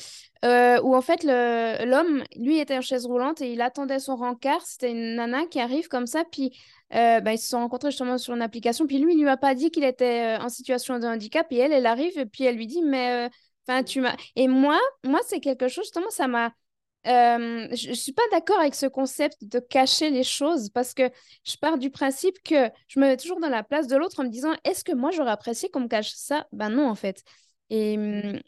euh, 0.46 0.80
où 0.82 0.96
en 0.96 1.02
fait 1.02 1.24
l'homme, 1.24 2.24
lui, 2.36 2.60
était 2.60 2.78
en 2.78 2.82
chaise 2.82 3.06
roulante 3.06 3.42
et 3.42 3.52
il 3.52 3.62
attendait 3.62 4.00
son 4.00 4.16
rencard. 4.16 4.62
C'était 4.66 4.92
une 4.92 5.16
nana 5.16 5.46
qui 5.46 5.60
arrive 5.60 5.88
comme 5.88 6.08
ça, 6.08 6.24
puis 6.32 6.58
euh, 6.94 7.20
bah, 7.22 7.34
ils 7.34 7.40
se 7.40 7.50
sont 7.50 7.60
rencontrés 7.60 7.92
justement 7.92 8.18
sur 8.18 8.34
une 8.34 8.42
application, 8.42 8.88
puis 8.88 9.00
lui, 9.00 9.14
il 9.14 9.22
lui 9.22 9.30
a 9.30 9.38
pas 9.38 9.56
dit 9.56 9.72
qu'il 9.72 9.84
était 9.84 10.38
euh, 10.38 10.44
en 10.44 10.50
situation 10.50 11.00
de 11.00 11.06
handicap, 11.08 11.48
et 11.52 11.58
elle, 11.58 11.74
elle 11.74 11.86
arrive, 11.86 12.18
et 12.18 12.26
puis 12.26 12.44
elle 12.46 12.56
lui 12.56 12.68
dit, 12.68 12.82
mais, 12.82 13.30
enfin, 13.68 13.84
tu 13.84 14.02
m'as... 14.02 14.16
Et 14.36 14.48
moi, 14.48 14.80
moi, 15.04 15.20
c'est 15.28 15.40
quelque 15.40 15.68
chose, 15.68 15.86
justement, 15.86 16.10
ça 16.10 16.28
m'a... 16.28 16.54
euh, 17.08 17.68
je 17.74 17.90
ne 17.90 17.94
suis 17.94 18.12
pas 18.14 18.24
d'accord 18.32 18.60
avec 18.60 18.76
ce 18.76 18.86
concept 18.86 19.38
de 19.44 19.60
cacher 19.60 20.10
les 20.10 20.24
choses 20.24 20.70
parce 20.70 20.94
que 20.94 21.10
je 21.46 21.56
pars 21.58 21.78
du 21.78 21.90
principe 21.90 22.36
que 22.44 22.70
je 22.88 23.00
me 23.00 23.08
mets 23.08 23.18
toujours 23.18 23.40
dans 23.40 23.50
la 23.50 23.64
place 23.64 23.88
de 23.88 23.96
l'autre 23.96 24.20
en 24.20 24.24
me 24.24 24.30
disant 24.30 24.54
est-ce 24.66 24.84
que 24.84 24.94
moi 24.94 25.12
j'aurais 25.12 25.32
apprécié 25.32 25.70
qu'on 25.70 25.82
me 25.82 25.88
cache 25.88 26.12
ça? 26.16 26.48
Ben 26.52 26.70
non, 26.70 26.90
en 26.90 26.96
fait. 26.96 27.24
Et, 27.70 27.98
hum, 27.98 28.40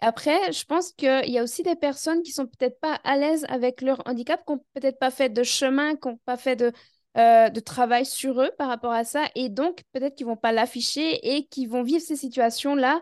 après, 0.00 0.52
je 0.52 0.64
pense 0.64 0.92
qu'il 0.92 1.30
y 1.30 1.38
a 1.38 1.42
aussi 1.42 1.62
des 1.62 1.74
personnes 1.74 2.22
qui 2.22 2.30
sont 2.30 2.46
peut-être 2.46 2.78
pas 2.80 3.00
à 3.04 3.16
l'aise 3.16 3.44
avec 3.48 3.82
leur 3.82 4.00
handicap, 4.06 4.44
qui 4.46 4.52
n'ont 4.52 4.64
peut-être 4.74 4.98
pas 4.98 5.10
fait 5.10 5.28
de 5.28 5.42
chemin, 5.42 5.96
qui 5.96 6.08
n'ont 6.08 6.20
pas 6.24 6.36
fait 6.36 6.54
de, 6.54 6.72
euh, 7.16 7.48
de 7.48 7.60
travail 7.60 8.06
sur 8.06 8.40
eux 8.40 8.50
par 8.58 8.68
rapport 8.68 8.92
à 8.92 9.04
ça, 9.04 9.24
et 9.34 9.48
donc 9.48 9.82
peut-être 9.92 10.14
qu'ils 10.14 10.26
vont 10.26 10.36
pas 10.36 10.52
l'afficher 10.52 11.34
et 11.34 11.46
qui 11.46 11.66
vont 11.66 11.82
vivre 11.82 12.00
ces 12.02 12.16
situations-là 12.16 13.00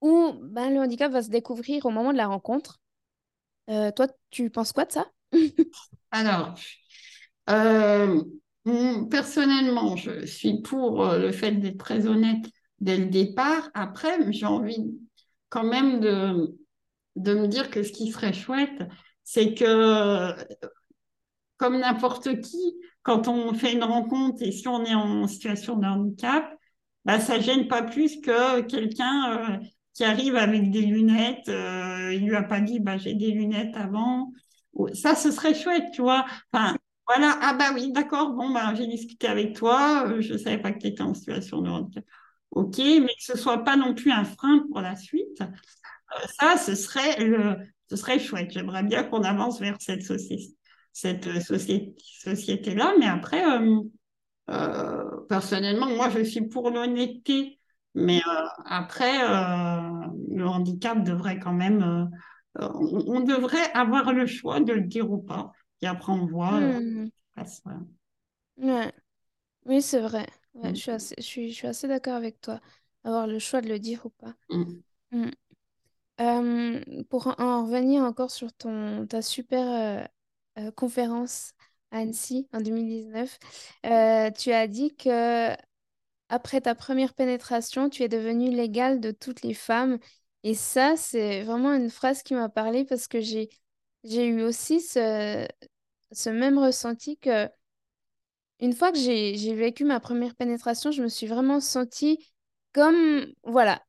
où 0.00 0.32
ben, 0.42 0.72
le 0.72 0.80
handicap 0.80 1.10
va 1.10 1.22
se 1.22 1.30
découvrir 1.30 1.84
au 1.86 1.90
moment 1.90 2.12
de 2.12 2.18
la 2.18 2.28
rencontre. 2.28 2.78
Euh, 3.68 3.90
toi, 3.90 4.06
tu 4.30 4.48
penses 4.48 4.72
quoi 4.72 4.84
de 4.84 4.92
ça? 4.92 5.06
Alors, 6.12 6.54
euh, 7.50 8.22
personnellement, 9.10 9.96
je 9.96 10.24
suis 10.24 10.62
pour 10.62 11.04
le 11.04 11.32
fait 11.32 11.52
d'être 11.52 11.78
très 11.78 12.06
honnête 12.06 12.46
dès 12.80 12.96
le 12.96 13.06
départ. 13.06 13.70
Après, 13.74 14.18
j'ai 14.30 14.46
envie 14.46 14.86
quand 15.48 15.64
même 15.64 16.00
de, 16.00 16.56
de 17.16 17.34
me 17.34 17.48
dire 17.48 17.70
que 17.70 17.82
ce 17.82 17.92
qui 17.92 18.10
serait 18.12 18.32
chouette, 18.34 18.82
c'est 19.24 19.54
que 19.54 20.34
comme 21.56 21.78
n'importe 21.78 22.40
qui, 22.40 22.76
quand 23.02 23.28
on 23.28 23.52
fait 23.54 23.72
une 23.72 23.84
rencontre 23.84 24.42
et 24.42 24.52
si 24.52 24.68
on 24.68 24.84
est 24.84 24.94
en 24.94 25.26
situation 25.26 25.76
de 25.76 25.86
handicap, 25.86 26.44
bah, 27.04 27.20
ça 27.20 27.40
gêne 27.40 27.68
pas 27.68 27.82
plus 27.82 28.20
que 28.20 28.60
quelqu'un 28.62 29.58
euh, 29.62 29.66
qui 29.94 30.04
arrive 30.04 30.36
avec 30.36 30.70
des 30.70 30.82
lunettes. 30.82 31.48
Euh, 31.48 32.12
il 32.14 32.26
lui 32.28 32.36
a 32.36 32.42
pas 32.42 32.60
dit, 32.60 32.80
bah, 32.80 32.98
j'ai 32.98 33.14
des 33.14 33.30
lunettes 33.30 33.74
avant. 33.74 34.32
Ça, 34.94 35.14
ce 35.16 35.30
serait 35.32 35.54
chouette, 35.54 35.86
tu 35.92 36.02
vois. 36.02 36.24
Enfin, 36.52 36.76
voilà. 37.06 37.36
Ah 37.42 37.54
bah 37.54 37.70
oui, 37.74 37.90
d'accord. 37.92 38.32
Bon, 38.34 38.50
bah, 38.52 38.74
j'ai 38.74 38.86
discuté 38.86 39.26
avec 39.26 39.56
toi. 39.56 40.04
euh, 40.08 40.20
je 40.20 40.36
savais 40.36 40.58
pas 40.58 40.72
que 40.72 40.78
tu 40.78 40.86
étais 40.88 41.02
en 41.02 41.14
situation 41.14 41.62
de 41.62 41.70
handicap. 41.70 42.04
Ok, 42.50 42.78
mais 42.78 43.06
que 43.08 43.22
ce 43.22 43.36
soit 43.38 43.64
pas 43.64 43.76
non 43.76 43.94
plus 43.94 44.10
un 44.10 44.24
frein 44.24 44.64
pour 44.70 44.80
la 44.80 44.96
suite. 44.96 45.40
Euh, 45.42 46.26
ça, 46.40 46.56
ce 46.58 46.74
serait 46.74 47.24
le, 47.24 47.56
ce 47.90 47.96
serait 47.96 48.18
chouette. 48.20 48.50
J'aimerais 48.52 48.82
bien 48.84 49.04
qu'on 49.04 49.22
avance 49.22 49.60
vers 49.60 49.76
cette 49.80 50.02
société, 50.04 50.54
cette 50.92 51.26
euh, 51.28 51.40
société, 51.40 51.94
société-là. 52.20 52.94
Mais 53.00 53.06
après, 53.06 53.44
euh, 53.44 53.80
euh, 54.50 55.04
personnellement, 55.28 55.88
moi, 55.88 56.10
je 56.10 56.22
suis 56.24 56.48
pour 56.48 56.70
l'honnêteté. 56.70 57.60
Mais 57.94 58.18
euh, 58.20 58.46
après, 58.66 59.22
euh, 59.24 60.06
le 60.30 60.46
handicap 60.46 61.02
devrait 61.04 61.38
quand 61.40 61.52
même, 61.54 61.82
euh, 61.82 62.62
euh, 62.64 62.68
on, 62.74 63.16
on 63.16 63.20
devrait 63.20 63.72
avoir 63.74 64.12
le 64.12 64.26
choix 64.26 64.60
de 64.60 64.72
le 64.72 64.82
dire 64.82 65.10
ou 65.10 65.18
pas. 65.18 65.52
Et 65.82 65.86
après, 65.86 66.12
on 66.12 66.26
voit. 66.26 66.60
euh, 66.62 66.72
Hmm, 66.72 67.08
passe, 67.34 67.62
voilà. 67.64 67.80
ouais. 68.58 68.92
Oui, 69.66 69.82
c'est 69.82 70.00
vrai. 70.00 70.26
Ouais, 70.54 70.70
Mm, 70.70 70.74
je 70.74 70.80
suis 70.80 70.90
assez, 70.90 71.14
je 71.18 71.22
suis, 71.24 71.50
je 71.50 71.54
suis 71.56 71.66
assez 71.68 71.88
d'accord 71.88 72.14
avec 72.14 72.40
toi. 72.40 72.60
Avoir 73.04 73.26
le 73.26 73.38
choix 73.38 73.60
de 73.60 73.68
le 73.68 73.78
dire 73.78 74.04
ou 74.06 74.10
pas. 74.10 74.34
mm. 75.12 75.30
Euh, 76.20 76.80
pour 77.10 77.28
en 77.28 77.34
en 77.38 77.64
revenir 77.66 78.02
encore 78.02 78.30
sur 78.32 78.52
ton, 78.52 79.06
ta 79.06 79.22
super 79.22 79.66
euh, 79.68 80.04
euh, 80.68 80.70
conférence 80.72 81.52
à 81.92 81.98
Annecy 81.98 82.48
en 82.52 82.60
2019, 82.60 83.38
euh, 83.86 84.30
tu 84.32 84.52
as 84.52 84.66
dit 84.68 84.94
que 84.96 85.52
après 86.30 86.60
ta 86.62 86.74
première 86.74 87.14
pénétration, 87.14 87.90
tu 87.90 88.02
es 88.04 88.08
devenue 88.08 88.50
l'égale 88.50 89.00
de 89.00 89.10
toutes 89.12 89.42
les 89.42 89.54
femmes. 89.54 89.98
Et 90.44 90.54
ça, 90.54 90.96
c'est 90.96 91.42
vraiment 91.44 91.74
une 91.74 91.90
phrase 91.90 92.22
qui 92.22 92.34
m'a 92.34 92.48
parlé 92.48 92.84
parce 92.84 93.08
que 93.08 93.20
j'ai 93.20 93.48
j'ai 94.04 94.26
eu 94.28 94.42
aussi 94.42 94.80
ce, 94.80 95.46
ce 96.12 96.30
même 96.30 96.58
ressenti 96.58 97.18
que 97.18 97.48
une 98.60 98.72
fois 98.74 98.92
que 98.92 98.98
j'ai 98.98 99.54
vécu 99.54 99.84
ma 99.84 100.00
première 100.00 100.34
pénétration, 100.34 100.90
je 100.90 101.02
me 101.02 101.08
suis 101.08 101.26
vraiment 101.26 101.60
sentie 101.60 102.18
comme, 102.72 103.26
voilà, 103.44 103.82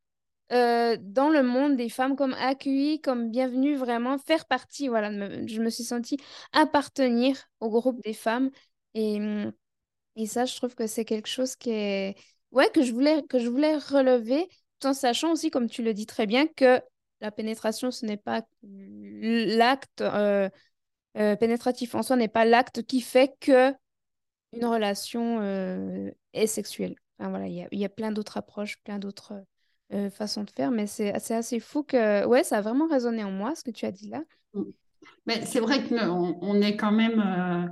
euh, 0.52 0.98
dans 1.00 1.30
le 1.30 1.44
monde 1.44 1.78
des 1.78 1.90
femmes, 1.90 2.16
comme 2.16 2.34
accueillie, 2.34 3.02
comme 3.02 3.30
bienvenue, 3.30 3.76
vraiment 3.76 4.18
faire 4.18 4.46
partie. 4.46 4.88
Voilà, 4.88 5.12
je 5.46 5.62
me 5.62 5.70
suis 5.70 5.84
sentie 5.84 6.18
appartenir 6.54 7.38
au 7.60 7.70
groupe 7.70 8.02
des 8.04 8.14
femmes. 8.14 8.50
Et, 8.96 9.18
hum, 9.18 9.52
et 10.16 10.26
ça, 10.26 10.46
je 10.46 10.56
trouve 10.56 10.76
que 10.76 10.88
c'est 10.88 11.06
quelque 11.06 11.28
chose 11.28 11.56
qui 11.56 11.72
est... 11.72 12.16
Ouais, 12.52 12.70
que 12.74 12.84
je 12.84 12.92
voulais, 12.94 13.24
que 13.30 13.40
je 13.40 13.48
voulais 13.48 13.78
relever, 13.78 14.48
tout 14.80 14.88
en 14.88 14.94
sachant 14.94 15.32
aussi, 15.32 15.52
comme 15.52 15.70
tu 15.70 15.84
le 15.84 15.94
dis 15.94 16.08
très 16.08 16.26
bien, 16.26 16.48
que 16.48 16.82
la 17.22 17.32
pénétration, 17.32 17.92
ce 17.92 18.06
n'est 18.06 18.18
pas 18.18 18.42
l'acte 18.64 20.02
euh, 20.02 20.50
euh, 21.18 21.36
pénétratif 21.36 21.96
en 21.96 22.02
soi, 22.02 22.16
n'est 22.16 22.28
pas 22.28 22.46
l'acte 22.46 22.84
qui 22.84 23.02
fait 23.02 23.36
que 23.40 23.74
une 24.54 24.66
relation 24.66 25.40
euh, 25.42 26.12
est 26.34 26.48
sexuelle. 26.48 26.96
Enfin, 27.20 27.30
voilà, 27.30 27.48
il 27.48 27.80
y 27.80 27.86
a, 27.86 27.90
plein 27.90 28.12
d'autres 28.12 28.38
approches, 28.38 28.82
plein 28.84 29.00
d'autres 29.00 29.44
euh, 29.94 30.10
façons 30.10 30.44
de 30.44 30.52
faire, 30.52 30.72
mais 30.72 30.88
c'est 30.88 31.14
assez 31.14 31.60
fou 31.60 31.84
que... 31.84 32.26
Ouais, 32.26 32.44
ça 32.44 32.58
a 32.58 32.62
vraiment 32.62 32.88
résonné 32.88 33.24
en 33.24 33.32
moi, 33.32 33.56
ce 33.56 33.64
que 33.64 33.72
tu 33.72 33.86
as 33.86 33.92
dit 33.92 34.10
là. 34.10 34.24
Mais 35.26 35.46
c'est 35.46 35.60
vrai 35.60 35.84
qu'on 35.88 36.38
on 36.42 36.62
est 36.62 36.78
quand 36.78 36.92
même 36.92 37.20
euh, 37.20 37.68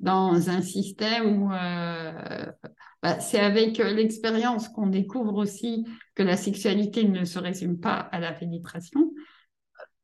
dans 0.00 0.48
un 0.48 0.62
système 0.62 1.42
où 1.42 1.48
bah, 1.48 3.20
c'est 3.20 3.40
avec 3.40 3.78
l'expérience 3.78 4.68
qu'on 4.68 4.86
découvre 4.86 5.34
aussi 5.34 5.86
que 6.14 6.22
la 6.22 6.36
sexualité 6.36 7.04
ne 7.04 7.24
se 7.24 7.38
résume 7.38 7.78
pas 7.78 7.96
à 7.96 8.20
la 8.20 8.32
pénétration. 8.32 9.12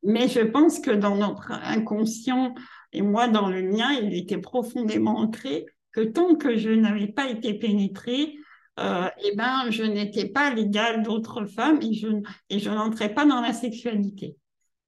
Mais 0.03 0.29
je 0.29 0.41
pense 0.41 0.81
que 0.81 0.91
dans 0.91 1.17
notre 1.17 1.53
inconscient, 1.53 2.55
et 2.93 3.03
moi 3.03 3.29
dans 3.29 3.49
le 3.49 3.63
mien, 3.63 3.93
il 3.93 4.15
était 4.15 4.39
profondément 4.39 5.19
ancré 5.19 5.67
que 5.93 6.01
tant 6.01 6.37
que 6.37 6.57
je 6.57 6.71
n'avais 6.71 7.09
pas 7.09 7.29
été 7.29 7.55
pénétrée, 7.55 8.37
euh, 8.79 9.09
eh 9.25 9.35
ben, 9.37 9.71
je 9.71 9.83
n'étais 9.83 10.29
pas 10.29 10.55
l'égale 10.55 11.03
d'autres 11.03 11.45
femmes 11.47 11.81
et 11.83 11.93
je, 11.93 12.71
n'entrais 12.71 13.13
pas 13.13 13.27
dans 13.27 13.41
la 13.41 13.53
sexualité. 13.53 14.37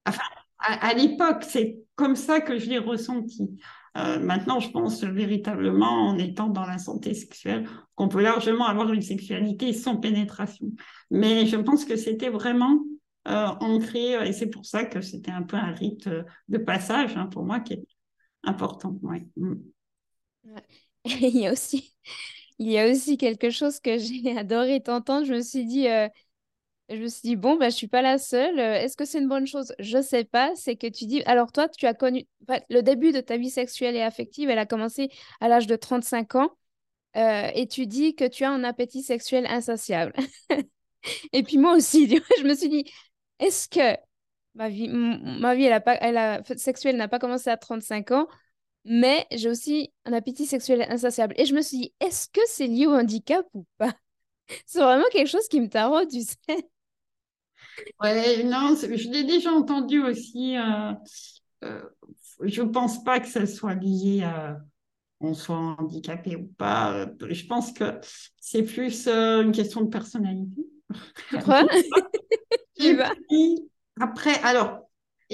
Enfin, 0.07 0.23
à, 0.59 0.93
l'époque, 0.93 1.43
c'est 1.43 1.77
comme 1.95 2.15
ça 2.15 2.41
que 2.41 2.57
je 2.57 2.69
l'ai 2.69 2.79
ressenti. 2.79 3.49
Euh, 3.97 4.19
maintenant, 4.19 4.59
je 4.59 4.71
pense 4.71 5.03
véritablement, 5.03 6.09
en 6.09 6.17
étant 6.17 6.47
dans 6.49 6.65
la 6.65 6.79
santé 6.79 7.13
sexuelle, 7.13 7.67
qu'on 7.95 8.07
peut 8.07 8.21
largement 8.21 8.65
avoir 8.65 8.91
une 8.91 9.01
sexualité 9.01 9.73
sans 9.73 9.97
pénétration. 9.97 10.67
Mais 11.11 11.45
je 11.45 11.57
pense 11.57 11.85
que 11.85 11.95
c'était 11.95 12.29
vraiment 12.29 12.79
euh, 13.27 13.47
ancré, 13.59 14.15
euh, 14.15 14.23
et 14.23 14.33
c'est 14.33 14.49
pour 14.49 14.65
ça 14.65 14.85
que 14.85 15.01
c'était 15.01 15.31
un 15.31 15.43
peu 15.43 15.57
un 15.57 15.71
rite 15.71 16.09
de 16.47 16.57
passage 16.57 17.15
hein, 17.15 17.27
pour 17.27 17.43
moi 17.43 17.59
qui 17.59 17.73
est 17.73 17.87
important. 18.43 18.97
Ouais. 19.03 19.27
Mm. 19.37 19.55
Il 21.05 21.37
y 21.37 21.47
a 21.47 21.51
aussi, 21.51 21.93
il 22.59 22.69
y 22.71 22.79
a 22.79 22.87
aussi 22.89 23.17
quelque 23.17 23.49
chose 23.49 23.79
que 23.79 23.97
j'ai 23.97 24.37
adoré 24.37 24.81
t'entendre. 24.81 25.25
Je 25.27 25.33
me 25.35 25.41
suis 25.41 25.65
dit, 25.65 25.87
euh, 25.89 26.07
je 26.89 26.97
me 26.97 27.07
suis 27.09 27.21
dit, 27.23 27.37
bon, 27.37 27.57
bah, 27.57 27.69
je 27.69 27.75
suis 27.77 27.87
pas 27.87 28.01
la 28.03 28.17
seule. 28.19 28.59
Euh, 28.59 28.75
Est-ce 28.75 28.97
que 28.97 29.05
c'est 29.05 29.19
une 29.19 29.29
bonne 29.29 29.47
chose? 29.47 29.73
Je 29.79 30.01
sais 30.01 30.25
pas. 30.25 30.53
C'est 30.55 30.75
que 30.77 30.87
tu 30.87 31.05
dis, 31.07 31.23
alors 31.25 31.51
toi, 31.53 31.69
tu 31.69 31.85
as 31.87 31.93
connu, 31.95 32.27
le 32.69 32.81
début 32.81 33.11
de 33.13 33.21
ta 33.21 33.37
vie 33.37 33.49
sexuelle 33.51 33.95
et 33.97 34.01
affective, 34.03 34.49
elle 34.49 34.59
a 34.59 34.65
commencé 34.67 35.09
à 35.41 35.49
l'âge 35.49 35.67
de 35.67 35.75
35 35.77 36.35
ans. 36.35 36.51
euh, 37.17 37.51
et 37.55 37.67
tu 37.67 37.87
dis 37.87 38.15
que 38.15 38.25
tu 38.27 38.43
as 38.45 38.51
un 38.51 38.63
appétit 38.63 39.03
sexuel 39.03 39.45
insatiable. 39.47 40.13
Et 41.33 41.43
puis 41.43 41.57
moi 41.57 41.75
aussi, 41.75 42.07
je 42.39 42.43
me 42.43 42.55
suis 42.55 42.69
dit, 42.69 42.85
est-ce 43.39 43.67
que 43.69 43.97
ma 44.55 44.69
vie, 44.69 44.89
ma 44.89 45.55
vie 45.55 45.65
elle 45.65 45.73
a 45.73 45.81
pas, 45.81 45.95
elle 45.95 46.17
a, 46.17 46.43
sexuelle 46.57 46.97
n'a 46.97 47.07
pas 47.07 47.19
commencé 47.19 47.49
à 47.49 47.57
35 47.57 48.11
ans, 48.11 48.27
mais 48.85 49.25
j'ai 49.31 49.49
aussi 49.49 49.91
un 50.05 50.13
appétit 50.13 50.45
sexuel 50.45 50.85
insatiable. 50.89 51.33
Et 51.37 51.45
je 51.45 51.55
me 51.55 51.61
suis 51.61 51.77
dit, 51.77 51.93
est-ce 51.99 52.27
que 52.29 52.41
c'est 52.47 52.67
lié 52.67 52.85
au 52.85 52.93
handicap 52.93 53.45
ou 53.53 53.65
pas? 53.77 53.93
C'est 54.65 54.79
vraiment 54.79 55.05
quelque 55.11 55.29
chose 55.29 55.47
qui 55.47 55.61
me 55.61 55.69
taraude, 55.69 56.09
tu 56.09 56.21
sais. 56.21 56.69
Ouais, 58.01 58.43
non, 58.43 58.75
je 58.75 59.09
l'ai 59.09 59.23
déjà 59.23 59.51
entendu 59.51 60.01
aussi. 60.01 60.57
Euh, 60.57 60.93
euh, 61.63 61.81
je 62.41 62.61
pense 62.61 63.03
pas 63.03 63.19
que 63.19 63.27
ça 63.27 63.45
soit 63.45 63.75
lié 63.75 64.23
à 64.23 64.59
on 65.21 65.33
soit 65.33 65.55
handicapé 65.55 66.35
ou 66.35 66.47
pas. 66.57 66.93
Euh, 66.93 67.07
je 67.29 67.45
pense 67.45 67.71
que 67.71 67.99
c'est 68.41 68.63
plus 68.63 69.07
une 69.07 69.53
question 69.53 69.81
de 69.81 69.87
personnalité. 69.87 70.65
Après, 74.01 74.33
alors, 74.43 74.82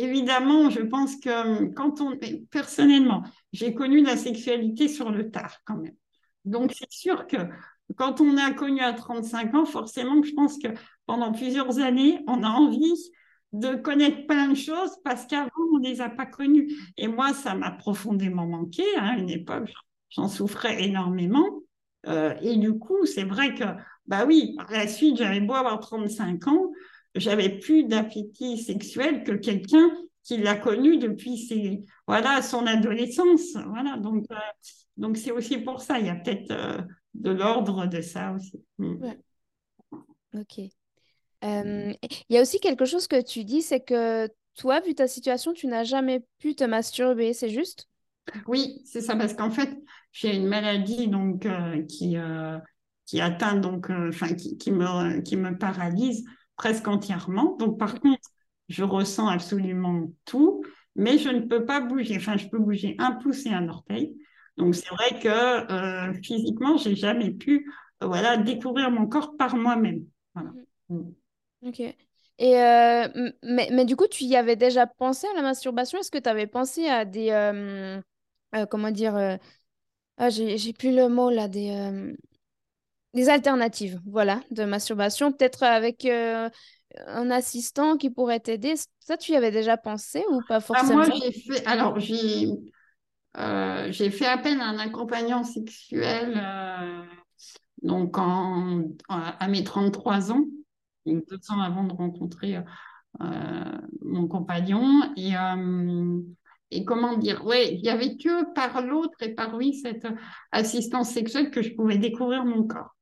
évidemment, 0.03 0.69
je 0.69 0.81
pense 0.81 1.15
que 1.17 1.65
quand 1.73 2.01
on. 2.01 2.17
Personnellement, 2.51 3.23
j'ai 3.53 3.73
connu 3.73 4.03
la 4.03 4.17
sexualité 4.17 4.87
sur 4.87 5.11
le 5.11 5.29
tard 5.31 5.57
quand 5.65 5.77
même. 5.77 5.95
Donc, 6.45 6.73
c'est 6.73 6.91
sûr 6.91 7.27
que 7.27 7.37
quand 7.95 8.21
on 8.21 8.37
a 8.37 8.51
connu 8.51 8.81
à 8.81 8.93
35 8.93 9.55
ans, 9.55 9.65
forcément, 9.65 10.21
je 10.23 10.33
pense 10.33 10.57
que 10.57 10.67
pendant 11.05 11.31
plusieurs 11.31 11.79
années, 11.79 12.19
on 12.27 12.43
a 12.43 12.49
envie 12.49 12.95
de 13.51 13.75
connaître 13.75 14.27
plein 14.27 14.49
de 14.49 14.55
choses 14.55 14.91
parce 15.03 15.25
qu'avant, 15.25 15.49
on 15.73 15.79
ne 15.79 15.87
les 15.87 16.01
a 16.01 16.09
pas 16.09 16.25
connues. 16.25 16.71
Et 16.97 17.07
moi, 17.07 17.33
ça 17.33 17.55
m'a 17.55 17.71
profondément 17.71 18.45
manqué. 18.45 18.83
Hein, 18.97 19.15
à 19.15 19.17
une 19.17 19.29
époque, 19.29 19.71
j'en 20.09 20.27
souffrais 20.27 20.83
énormément. 20.83 21.61
Euh, 22.07 22.33
et 22.41 22.55
du 22.57 22.77
coup, 22.77 23.05
c'est 23.05 23.23
vrai 23.23 23.55
que, 23.55 23.63
bah 24.05 24.25
oui, 24.25 24.55
par 24.55 24.71
la 24.71 24.87
suite, 24.87 25.17
j'avais 25.17 25.41
beau 25.41 25.53
avoir 25.53 25.79
35 25.79 26.47
ans, 26.47 26.71
j'avais 27.19 27.59
plus 27.59 27.83
d'appétit 27.83 28.57
sexuel 28.57 29.23
que 29.23 29.33
quelqu'un 29.33 29.89
qui 30.23 30.37
l'a 30.37 30.55
connu 30.55 30.97
depuis 30.97 31.37
ses, 31.37 31.83
voilà, 32.07 32.41
son 32.41 32.65
adolescence. 32.67 33.53
Voilà, 33.67 33.97
donc, 33.97 34.25
euh, 34.31 34.35
donc 34.97 35.17
c'est 35.17 35.31
aussi 35.31 35.57
pour 35.57 35.81
ça. 35.81 35.99
Il 35.99 36.05
y 36.05 36.09
a 36.09 36.15
peut-être 36.15 36.51
euh, 36.51 36.81
de 37.13 37.31
l'ordre 37.31 37.87
de 37.87 38.01
ça 38.01 38.33
aussi. 38.33 38.63
Mm. 38.77 39.11
Ok. 40.35 40.59
Euh, 41.43 41.93
il 42.29 42.35
y 42.35 42.37
a 42.37 42.41
aussi 42.41 42.59
quelque 42.59 42.85
chose 42.85 43.07
que 43.07 43.21
tu 43.21 43.43
dis, 43.43 43.61
c'est 43.61 43.79
que 43.79 44.29
toi, 44.55 44.81
vu 44.81 44.93
ta 44.93 45.07
situation, 45.07 45.53
tu 45.53 45.67
n'as 45.67 45.83
jamais 45.83 46.23
pu 46.37 46.53
te 46.53 46.63
masturber, 46.63 47.33
c'est 47.33 47.49
juste? 47.49 47.87
Oui, 48.45 48.81
c'est 48.85 49.01
ça, 49.01 49.15
parce 49.15 49.33
qu'en 49.33 49.49
fait, 49.49 49.69
j'ai 50.11 50.35
une 50.35 50.45
maladie 50.45 51.07
donc, 51.07 51.47
qui, 51.87 52.17
qui 53.05 53.21
atteint, 53.21 53.55
donc, 53.55 53.89
enfin, 53.89 54.35
qui, 54.35 54.57
qui, 54.57 54.71
me, 54.71 55.21
qui 55.21 55.37
me 55.37 55.57
paralyse 55.57 56.25
presque 56.59 56.87
entièrement. 56.89 57.55
Donc, 57.55 57.79
par 57.79 57.99
contre, 58.01 58.29
je 58.67 58.83
ressens 58.83 59.29
absolument 59.29 60.11
tout, 60.25 60.61
mais 60.95 61.17
je 61.17 61.29
ne 61.29 61.39
peux 61.39 61.65
pas 61.65 61.79
bouger. 61.79 62.17
Enfin, 62.17 62.35
je 62.35 62.47
peux 62.47 62.59
bouger 62.59 62.95
un 62.99 63.13
pouce 63.13 63.45
et 63.45 63.53
un 63.53 63.69
orteil. 63.69 64.15
Donc, 64.57 64.75
c'est 64.75 64.89
vrai 64.89 65.19
que 65.21 65.29
euh, 65.29 66.13
physiquement, 66.21 66.75
j'ai 66.75 66.97
jamais 66.97 67.31
pu 67.31 67.71
euh, 68.03 68.07
voilà, 68.07 68.35
découvrir 68.35 68.91
mon 68.91 69.07
corps 69.07 69.37
par 69.37 69.55
moi-même. 69.55 70.05
Voilà. 70.35 70.51
Mm. 70.89 71.11
Ok. 71.65 71.79
Et 71.79 72.57
euh, 72.57 73.07
mais, 73.41 73.69
mais, 73.71 73.85
du 73.85 73.95
coup, 73.95 74.07
tu 74.07 74.25
y 74.25 74.35
avais 74.35 74.57
déjà 74.57 74.85
pensé 74.85 75.27
à 75.27 75.35
la 75.37 75.41
masturbation? 75.41 75.99
Est-ce 75.99 76.11
que 76.11 76.17
tu 76.17 76.29
avais 76.29 76.47
pensé 76.47 76.87
à 76.87 77.05
des. 77.05 77.31
comment 78.69 78.91
dire 78.91 79.39
ah, 80.17 80.29
j'ai 80.29 80.73
plus 80.73 80.93
le 80.93 81.07
mot 81.07 81.29
là, 81.29 81.47
des, 81.47 81.71
des 83.13 83.29
alternatives, 83.29 83.99
voilà, 84.05 84.41
de 84.51 84.65
masturbation, 84.65 85.31
peut-être 85.31 85.63
avec 85.63 86.05
un 87.07 87.31
assistant 87.31 87.97
qui 87.97 88.09
pourrait 88.09 88.39
t'aider. 88.39 88.73
Ça, 88.99 89.17
tu 89.17 89.31
y 89.31 89.35
avais 89.35 89.51
déjà 89.51 89.77
pensé 89.77 90.23
ou 90.29 90.41
pas 90.47 90.57
ah, 90.57 90.61
forcément? 90.61 91.05
moi, 91.05 91.05
j'ai 91.21 91.31
fait, 91.31 91.65
alors, 91.65 91.99
j'ai, 91.99 92.47
euh, 93.37 93.91
j'ai 93.91 94.09
fait 94.09 94.25
appel 94.25 94.59
à 94.59 94.65
un 94.65 94.79
accompagnant 94.79 95.43
sexuel 95.43 96.33
euh, 96.35 97.03
donc 97.81 98.17
en, 98.17 98.83
à 99.07 99.47
mes 99.47 99.63
33 99.63 100.31
ans, 100.31 100.43
deux 101.05 101.39
ans 101.49 101.61
avant 101.61 101.85
de 101.85 101.93
rencontrer 101.93 102.57
euh, 102.57 103.77
mon 104.01 104.27
compagnon. 104.27 105.13
Et, 105.15 105.31
et 106.71 106.83
comment 106.83 107.17
dire, 107.17 107.45
ouais, 107.45 107.73
il 107.73 107.81
n'y 107.81 107.89
avait 107.89 108.17
que 108.17 108.53
par 108.53 108.81
l'autre 108.81 109.17
et 109.21 109.33
par 109.33 109.57
lui 109.57 109.73
cette 109.73 110.07
assistance 110.51 111.11
sexuelle 111.11 111.51
que 111.51 111.61
je 111.61 111.73
pouvais 111.73 111.97
découvrir 111.97 112.43
mon 112.43 112.67
corps. 112.67 112.95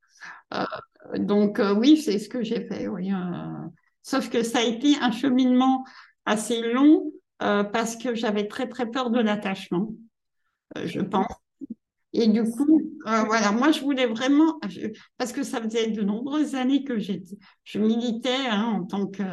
Donc 1.16 1.62
oui, 1.78 1.98
c'est 1.98 2.20
ce 2.20 2.30
que 2.30 2.44
j'ai 2.44 2.62
fait. 2.68 2.88
Oui, 2.88 3.12
Sauf 4.08 4.30
que 4.30 4.42
ça 4.42 4.60
a 4.60 4.64
été 4.64 4.96
un 5.02 5.12
cheminement 5.12 5.84
assez 6.26 6.62
long 6.72 7.12
euh, 7.42 7.66
parce 7.66 7.98
que 7.98 8.16
j'avais 8.16 8.48
très 8.48 8.70
très 8.70 8.90
peur 8.90 9.10
de 9.10 9.20
l'attachement, 9.20 9.90
euh, 10.78 10.88
je 10.88 11.02
pense. 11.02 11.28
Et 12.14 12.28
du 12.28 12.44
coup, 12.44 12.82
euh, 13.06 13.24
voilà, 13.24 13.52
moi 13.52 13.72
je 13.72 13.82
voulais 13.82 14.06
vraiment, 14.06 14.60
parce 15.18 15.34
que 15.34 15.44
ça 15.44 15.62
faisait 15.62 15.92
de 15.92 16.04
nombreuses 16.04 16.56
années 16.56 16.86
que 16.86 17.00
je 17.00 17.80
militais 17.80 18.48
hein, 18.50 18.80
en 18.80 18.86
tant 18.86 19.08
que 19.08 19.24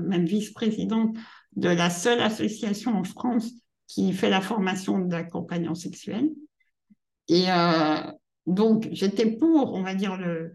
même 0.00 0.24
vice-présidente 0.24 1.14
de 1.56 1.68
la 1.68 1.90
seule 1.90 2.20
association 2.20 2.96
en 2.96 3.04
France 3.04 3.50
qui 3.86 4.14
fait 4.14 4.30
la 4.30 4.40
formation 4.40 5.00
d'accompagnants 5.00 5.74
sexuels. 5.74 6.30
Et 7.28 7.44
donc 8.46 8.88
j'étais 8.92 9.30
pour, 9.30 9.74
on 9.74 9.82
va 9.82 9.94
dire, 9.94 10.18
euh, 10.20 10.48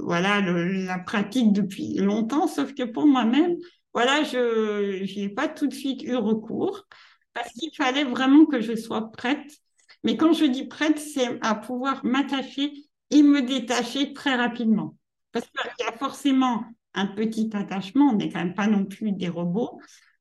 voilà 0.00 0.40
la 0.40 0.98
pratique 0.98 1.52
depuis 1.52 1.94
longtemps, 1.94 2.46
sauf 2.46 2.74
que 2.74 2.82
pour 2.82 3.06
moi-même, 3.06 3.56
voilà, 3.94 4.22
je 4.22 5.02
n'y 5.02 5.24
ai 5.24 5.28
pas 5.28 5.48
tout 5.48 5.66
de 5.66 5.74
suite 5.74 6.02
eu 6.02 6.16
recours 6.16 6.86
parce 7.32 7.52
qu'il 7.52 7.74
fallait 7.74 8.04
vraiment 8.04 8.46
que 8.46 8.60
je 8.60 8.76
sois 8.76 9.10
prête. 9.12 9.58
Mais 10.04 10.16
quand 10.16 10.32
je 10.32 10.44
dis 10.44 10.66
prête, 10.66 10.98
c'est 10.98 11.38
à 11.42 11.54
pouvoir 11.54 12.04
m'attacher 12.04 12.72
et 13.10 13.22
me 13.22 13.42
détacher 13.42 14.12
très 14.12 14.34
rapidement. 14.34 14.96
Parce 15.32 15.46
qu'il 15.46 15.86
y 15.86 15.88
a 15.88 15.92
forcément 15.92 16.64
un 16.94 17.06
petit 17.06 17.50
attachement, 17.52 18.10
on 18.10 18.16
n'est 18.16 18.30
quand 18.30 18.40
même 18.40 18.54
pas 18.54 18.66
non 18.66 18.84
plus 18.84 19.12
des 19.12 19.28
robots, 19.28 19.80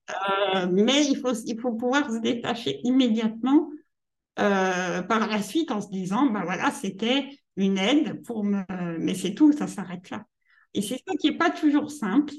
euh, 0.09 0.67
mais 0.71 1.05
il 1.07 1.59
faut 1.59 1.73
pouvoir 1.73 2.11
se 2.11 2.19
détacher 2.19 2.79
immédiatement 2.83 3.69
euh, 4.39 5.01
par 5.01 5.27
la 5.27 5.41
suite 5.41 5.71
en 5.71 5.81
se 5.81 5.89
disant, 5.89 6.27
ben 6.27 6.43
voilà, 6.43 6.71
c'était 6.71 7.29
une 7.57 7.77
aide 7.77 8.23
pour 8.23 8.43
me... 8.43 8.63
Mais 8.97 9.13
c'est 9.13 9.33
tout, 9.33 9.51
ça 9.51 9.67
s'arrête 9.67 10.09
là. 10.09 10.25
Et 10.73 10.81
c'est 10.81 11.01
ça 11.07 11.13
qui 11.19 11.31
n'est 11.31 11.37
pas 11.37 11.49
toujours 11.49 11.91
simple. 11.91 12.33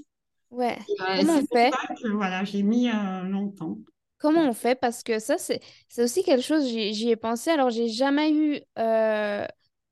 Ouais. 0.51 0.79
Comment 0.99 1.39
on 1.39 1.47
fait? 1.55 1.71
Voilà, 2.13 2.45
j'ai 2.45 2.63
mis 2.63 2.89
euh, 2.89 3.23
longtemps. 3.23 3.79
Comment 4.19 4.49
on 4.49 4.53
fait? 4.53 4.75
Parce 4.75 5.03
que 5.03 5.19
ça, 5.19 5.37
c'est 5.39 5.61
aussi 5.99 6.23
quelque 6.23 6.43
chose, 6.43 6.67
j'y 6.67 7.11
ai 7.11 7.17
pensé. 7.17 7.51
Alors, 7.51 7.71
j'ai 7.71 7.89
jamais 7.89 8.33
eu 8.33 8.61
euh, 8.79 9.47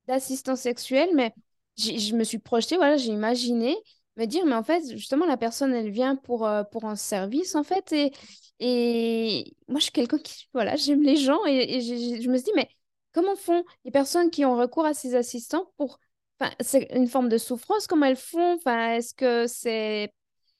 d'assistance 0.06 0.60
sexuelle, 0.60 1.10
mais 1.14 1.32
je 1.76 2.14
me 2.14 2.24
suis 2.24 2.38
projetée, 2.38 2.76
voilà, 2.76 2.96
j'ai 2.96 3.12
imaginé 3.12 3.76
me 4.18 4.26
dire, 4.26 4.44
mais 4.46 4.54
en 4.54 4.62
fait, 4.62 4.82
justement, 4.90 5.26
la 5.26 5.36
personne, 5.36 5.72
elle 5.74 5.90
vient 5.90 6.16
pour, 6.16 6.46
euh, 6.46 6.64
pour 6.64 6.84
un 6.84 6.96
service, 6.96 7.54
en 7.54 7.64
fait. 7.64 7.92
Et, 7.92 8.12
et 8.60 9.56
moi, 9.68 9.78
je 9.78 9.84
suis 9.84 9.92
quelqu'un 9.92 10.18
qui, 10.18 10.48
voilà, 10.52 10.76
j'aime 10.76 11.02
les 11.02 11.16
gens. 11.16 11.44
Et, 11.46 11.80
je 11.80 12.28
me 12.28 12.36
suis 12.36 12.44
dit, 12.44 12.52
mais 12.56 12.68
Comment 13.12 13.36
font 13.36 13.64
les 13.84 13.90
personnes 13.90 14.30
qui 14.30 14.44
ont 14.44 14.56
recours 14.56 14.86
à 14.86 14.94
ces 14.94 15.14
assistants 15.14 15.72
pour... 15.76 15.98
Enfin, 16.38 16.52
c'est 16.60 16.88
une 16.94 17.08
forme 17.08 17.28
de 17.28 17.38
souffrance, 17.38 17.88
comment 17.88 18.06
elles 18.06 18.16
font? 18.16 18.54
Enfin, 18.54 18.92
Est-ce 18.92 19.12
que 19.12 19.46
c'est 19.48 20.12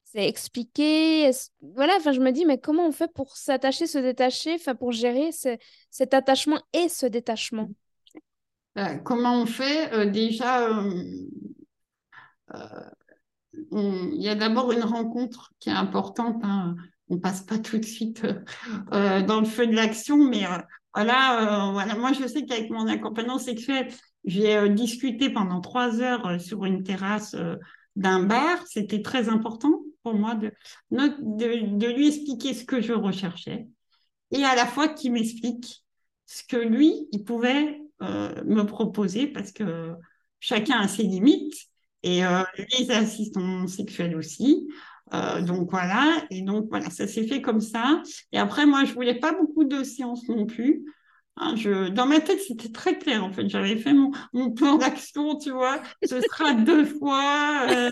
c'est 0.02 0.26
expliqué? 0.26 1.30
Voilà, 1.60 1.94
enfin, 1.98 2.12
je 2.12 2.20
me 2.20 2.32
dis, 2.32 2.46
mais 2.46 2.58
comment 2.58 2.86
on 2.86 2.92
fait 2.92 3.12
pour 3.12 3.36
s'attacher, 3.36 3.86
se 3.86 3.98
détacher, 3.98 4.54
enfin, 4.54 4.74
pour 4.74 4.90
gérer 4.90 5.30
cet 5.90 6.14
attachement 6.14 6.60
et 6.72 6.88
ce 6.88 7.06
détachement? 7.06 7.68
Euh, 8.78 8.96
Comment 9.04 9.42
on 9.42 9.46
fait 9.46 9.92
euh, 9.92 10.06
Déjà, 10.06 10.68
il 13.72 14.20
y 14.20 14.28
a 14.28 14.34
d'abord 14.34 14.72
une 14.72 14.84
rencontre 14.84 15.52
qui 15.60 15.68
est 15.68 15.72
importante. 15.72 16.42
Hein. 16.42 16.76
On 17.08 17.18
passe 17.18 17.42
pas 17.42 17.58
tout 17.58 17.78
de 17.78 17.84
suite 17.84 18.26
dans 18.90 19.40
le 19.40 19.46
feu 19.46 19.66
de 19.66 19.74
l'action, 19.74 20.16
mais 20.28 20.44
voilà, 20.94 21.68
euh, 21.68 21.72
voilà, 21.72 21.94
moi 21.94 22.12
je 22.12 22.26
sais 22.26 22.44
qu'avec 22.44 22.70
mon 22.70 22.88
accompagnant 22.88 23.38
sexuel, 23.38 23.88
j'ai 24.24 24.56
euh, 24.56 24.68
discuté 24.68 25.30
pendant 25.30 25.60
trois 25.60 26.00
heures 26.00 26.26
euh, 26.26 26.38
sur 26.38 26.64
une 26.64 26.82
terrasse 26.82 27.36
d'un 27.94 28.24
bar. 28.24 28.58
C'était 28.66 29.02
très 29.02 29.28
important 29.28 29.82
pour 30.02 30.14
moi 30.14 30.34
de, 30.34 30.52
lui 31.86 32.08
expliquer 32.08 32.52
ce 32.52 32.64
que 32.64 32.80
je 32.80 32.92
recherchais 32.92 33.68
et 34.30 34.42
à 34.44 34.54
la 34.56 34.66
fois 34.66 34.88
qu'il 34.88 35.12
m'explique 35.12 35.84
ce 36.26 36.42
que 36.42 36.56
lui, 36.56 37.08
il 37.12 37.22
pouvait 37.24 37.80
me 38.00 38.62
proposer 38.62 39.26
parce 39.26 39.50
que 39.50 39.92
chacun 40.40 40.78
a 40.80 40.88
ses 40.88 41.02
limites 41.02 41.68
et 42.02 42.22
les 42.78 42.90
assistants 42.90 43.66
sexuels 43.66 44.16
aussi. 44.16 44.68
Euh, 45.14 45.40
donc 45.40 45.70
voilà, 45.70 46.24
et 46.30 46.42
donc 46.42 46.66
voilà, 46.68 46.90
ça 46.90 47.06
s'est 47.06 47.26
fait 47.26 47.40
comme 47.40 47.60
ça. 47.60 48.02
Et 48.32 48.38
après, 48.38 48.66
moi, 48.66 48.84
je 48.84 48.92
voulais 48.92 49.18
pas 49.18 49.32
beaucoup 49.32 49.64
de 49.64 49.82
séances 49.84 50.28
non 50.28 50.46
plus. 50.46 50.84
Hein, 51.36 51.54
je, 51.56 51.88
dans 51.88 52.06
ma 52.06 52.20
tête, 52.20 52.40
c'était 52.40 52.70
très 52.70 52.98
clair. 52.98 53.24
En 53.24 53.32
fait, 53.32 53.48
j'avais 53.48 53.76
fait 53.76 53.92
mon, 53.92 54.10
mon 54.32 54.50
plan 54.50 54.76
d'action, 54.76 55.36
tu 55.38 55.50
vois. 55.50 55.80
Ce 56.04 56.20
sera 56.20 56.52
deux 56.54 56.84
fois, 56.84 57.66
euh, 57.70 57.90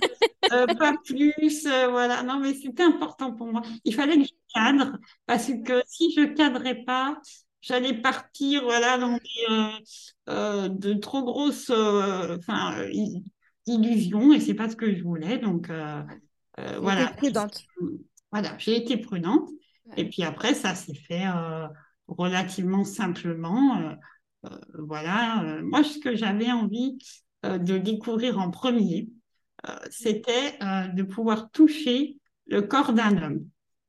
euh, 0.52 0.66
pas 0.66 0.94
plus. 1.04 1.66
voilà. 1.90 2.22
Non, 2.22 2.40
mais 2.40 2.54
c'était 2.54 2.82
important 2.82 3.32
pour 3.32 3.46
moi. 3.46 3.62
Il 3.84 3.94
fallait 3.94 4.16
que 4.18 4.24
je 4.24 4.32
cadre 4.54 4.98
parce 5.26 5.46
que 5.64 5.82
si 5.86 6.12
je 6.12 6.24
cadrais 6.34 6.82
pas, 6.84 7.18
j'allais 7.60 7.94
partir, 7.94 8.64
voilà, 8.64 8.98
dans 8.98 9.16
des, 9.16 10.68
de 10.68 10.92
trop 10.94 11.22
grosses, 11.24 11.70
enfin, 11.70 12.74
illusions. 13.66 14.32
Et 14.32 14.40
c'est 14.40 14.54
pas 14.54 14.68
ce 14.68 14.76
que 14.76 14.94
je 14.94 15.02
voulais. 15.02 15.38
Donc 15.38 15.70
voilà. 16.80 17.08
prudente. 17.16 17.64
Voilà, 18.32 18.56
j'ai 18.58 18.76
été 18.76 18.96
prudente. 18.96 19.48
Et 19.96 20.08
puis 20.08 20.22
après, 20.22 20.54
ça 20.54 20.74
s'est 20.74 20.94
fait 20.94 21.26
relativement 22.08 22.84
simplement. 22.84 23.96
voilà. 24.78 25.60
moi, 25.62 25.84
ce 25.84 25.98
que 25.98 26.16
j'avais 26.16 26.50
envie 26.50 26.98
de 27.44 27.78
découvrir 27.78 28.38
en 28.38 28.50
premier, 28.50 29.08
c'était 29.90 30.58
de 30.94 31.02
pouvoir 31.02 31.50
toucher 31.50 32.18
le 32.46 32.62
corps 32.62 32.92
d'un 32.92 33.22
homme. 33.22 33.46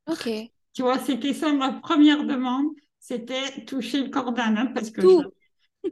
Ok. 0.07 0.29
Tu 0.73 0.81
vois, 0.83 0.99
c'était 0.99 1.33
ça 1.33 1.51
ma 1.53 1.73
première 1.73 2.23
demande, 2.23 2.67
c'était 2.99 3.65
toucher 3.65 4.03
le 4.03 4.09
corps 4.09 4.31
d'un 4.31 4.55
homme 4.57 4.73
parce 4.73 4.91
que 4.91 5.01
tout. 5.01 5.23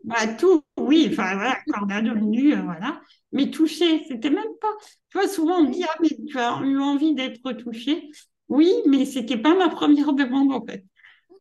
Bah, 0.03 0.27
tout, 0.37 0.63
oui, 0.77 1.07
enfin 1.11 1.35
voilà, 1.35 1.57
d'un 1.87 2.05
homme 2.07 2.29
nu, 2.29 2.53
euh, 2.53 2.61
voilà. 2.61 3.01
Mais 3.31 3.49
toucher, 3.49 4.03
c'était 4.07 4.29
même 4.29 4.55
pas. 4.61 4.71
Tu 5.09 5.17
vois, 5.17 5.27
souvent 5.27 5.59
on 5.59 5.69
dit 5.69 5.83
ah 5.83 5.95
mais 6.01 6.09
tu 6.27 6.37
as 6.37 6.59
eu 6.63 6.79
envie 6.79 7.13
d'être 7.15 7.51
touché. 7.53 8.09
Oui, 8.47 8.73
mais 8.87 9.05
c'était 9.05 9.37
pas 9.37 9.55
ma 9.55 9.69
première 9.69 10.13
demande 10.13 10.51
en 10.51 10.65
fait. 10.65 10.85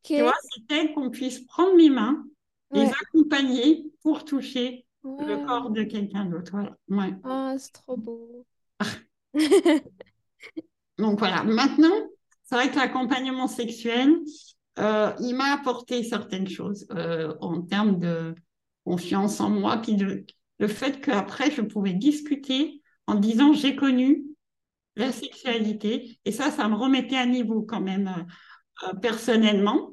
Tu 0.02 0.20
vois, 0.20 0.34
c'était 0.54 0.92
qu'on 0.92 1.10
puisse 1.10 1.40
prendre 1.46 1.76
mes 1.76 1.90
mains, 1.90 2.24
les 2.72 2.88
accompagner 2.88 3.86
pour 4.02 4.24
toucher 4.24 4.86
le 5.04 5.46
corps 5.46 5.70
de 5.70 5.82
quelqu'un 5.84 6.24
d'autre. 6.24 6.52
Voilà. 6.52 6.76
Ouais. 6.88 7.14
Ah, 7.24 7.54
c'est 7.58 7.72
trop 7.72 7.96
beau. 7.96 8.46
Donc 10.98 11.18
voilà, 11.18 11.42
maintenant, 11.42 11.94
c'est 12.44 12.54
vrai 12.54 12.70
que 12.70 12.76
l'accompagnement 12.76 13.48
sexuel, 13.48 14.16
il 14.78 15.34
m'a 15.36 15.52
apporté 15.52 16.02
certaines 16.02 16.48
choses 16.48 16.86
euh, 16.90 17.34
en 17.40 17.62
termes 17.62 17.98
de 17.98 18.34
confiance 18.84 19.40
en 19.40 19.50
moi, 19.50 19.78
puis 19.78 19.96
le 20.58 20.68
fait 20.68 21.00
qu'après, 21.00 21.50
je 21.50 21.62
pouvais 21.62 21.94
discuter 21.94 22.82
en 23.06 23.14
disant 23.14 23.52
j'ai 23.52 23.76
connu 23.76 24.24
la 24.96 25.10
sexualité, 25.10 26.18
et 26.24 26.32
ça, 26.32 26.50
ça 26.50 26.68
me 26.68 26.74
remettait 26.74 27.16
à 27.16 27.26
niveau 27.26 27.62
quand 27.62 27.80
même 27.80 28.26
euh, 28.84 28.94
personnellement. 28.94 29.90